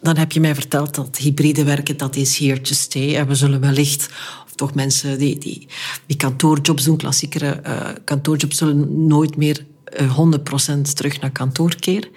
dan 0.00 0.16
heb 0.16 0.32
je 0.32 0.40
mij 0.40 0.54
verteld 0.54 0.94
dat 0.94 1.16
hybride 1.16 1.64
werken, 1.64 1.96
dat 1.96 2.16
is 2.16 2.38
here 2.38 2.60
to 2.60 2.74
stay. 2.74 3.16
En 3.16 3.26
we 3.26 3.34
zullen 3.34 3.60
wellicht, 3.60 4.08
toch 4.58 4.74
mensen 4.74 5.18
die, 5.18 5.38
die, 5.38 5.66
die 6.06 6.16
kantoorjobs 6.16 6.84
doen, 6.84 6.96
klassiekere 6.96 7.60
uh, 7.66 7.88
kantoorjobs, 8.04 8.56
zullen 8.56 9.06
nooit 9.06 9.36
meer 9.36 9.66
100% 9.92 9.96
eh, 9.96 10.80
terug 10.80 11.20
naar 11.20 11.30
kantoor 11.30 11.76
keren. 11.76 12.08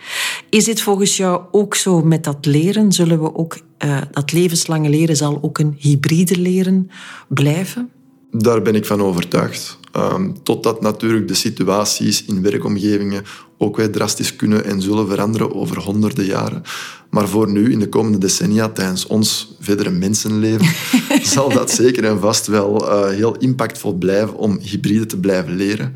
Is 0.49 0.63
dit 0.63 0.81
volgens 0.81 1.17
jou 1.17 1.41
ook 1.51 1.75
zo 1.75 2.01
met 2.01 2.23
dat 2.23 2.45
leren? 2.45 2.91
Zullen 2.91 3.21
we 3.21 3.35
ook, 3.35 3.59
uh, 3.85 4.01
dat 4.11 4.31
levenslange 4.31 4.89
leren 4.89 5.15
zal 5.15 5.39
ook 5.41 5.59
een 5.59 5.75
hybride 5.77 6.37
leren 6.37 6.91
blijven? 7.27 7.89
Daar 8.31 8.61
ben 8.61 8.75
ik 8.75 8.85
van 8.85 9.01
overtuigd. 9.01 9.79
Um, 9.95 10.43
totdat 10.43 10.81
natuurlijk 10.81 11.27
de 11.27 11.33
situaties 11.33 12.25
in 12.25 12.41
werkomgevingen 12.41 13.23
ook 13.61 13.77
weer 13.77 13.91
drastisch 13.91 14.35
kunnen 14.35 14.65
en 14.65 14.81
zullen 14.81 15.07
veranderen 15.07 15.55
over 15.55 15.79
honderden 15.79 16.25
jaren. 16.25 16.63
Maar 17.09 17.27
voor 17.27 17.51
nu, 17.51 17.71
in 17.71 17.79
de 17.79 17.89
komende 17.89 18.17
decennia, 18.17 18.69
tijdens 18.69 19.05
ons 19.05 19.55
verdere 19.59 19.89
mensenleven, 19.89 20.67
zal 21.35 21.49
dat 21.49 21.71
zeker 21.71 22.03
en 22.03 22.19
vast 22.19 22.47
wel 22.47 22.89
uh, 22.89 23.09
heel 23.09 23.35
impactvol 23.37 23.93
blijven 23.93 24.35
om 24.35 24.59
hybride 24.61 25.05
te 25.05 25.19
blijven 25.19 25.55
leren. 25.55 25.95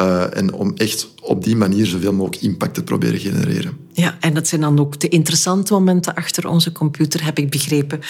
Uh, 0.00 0.36
en 0.36 0.52
om 0.52 0.72
echt 0.76 1.08
op 1.22 1.44
die 1.44 1.56
manier 1.56 1.86
zoveel 1.86 2.12
mogelijk 2.12 2.42
impact 2.42 2.74
te 2.74 2.82
proberen 2.82 3.20
genereren. 3.20 3.76
Ja, 3.92 4.16
en 4.20 4.34
dat 4.34 4.48
zijn 4.48 4.60
dan 4.60 4.80
ook 4.80 5.00
de 5.00 5.08
interessante 5.08 5.72
momenten 5.72 6.14
achter 6.14 6.48
onze 6.48 6.72
computer, 6.72 7.24
heb 7.24 7.38
ik 7.38 7.50
begrepen. 7.50 8.00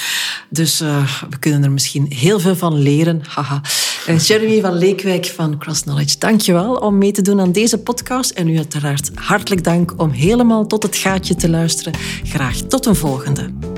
Dus 0.50 0.80
uh, 0.80 1.20
we 1.30 1.38
kunnen 1.38 1.64
er 1.64 1.70
misschien 1.70 2.06
heel 2.08 2.40
veel 2.40 2.56
van 2.56 2.74
leren. 2.74 3.22
Haha. 3.28 3.60
Uh, 4.08 4.18
Jeremy 4.18 4.60
van 4.60 4.72
Leekwijk 4.72 5.26
van 5.26 5.58
Cross 5.58 5.82
Knowledge, 5.82 6.18
dankjewel 6.18 6.74
om 6.74 6.98
mee 6.98 7.12
te 7.12 7.22
doen 7.22 7.40
aan 7.40 7.52
deze 7.52 7.78
podcast. 7.78 8.30
En 8.30 8.48
u 8.48 8.56
uiteraard 8.56 9.10
hartelijk 9.14 9.64
dank 9.64 9.94
om 9.96 10.10
helemaal 10.10 10.66
tot 10.66 10.82
het 10.82 10.96
gaatje 10.96 11.34
te 11.34 11.50
luisteren. 11.50 11.94
Graag 12.24 12.56
tot 12.56 12.86
een 12.86 12.96
volgende. 12.96 13.69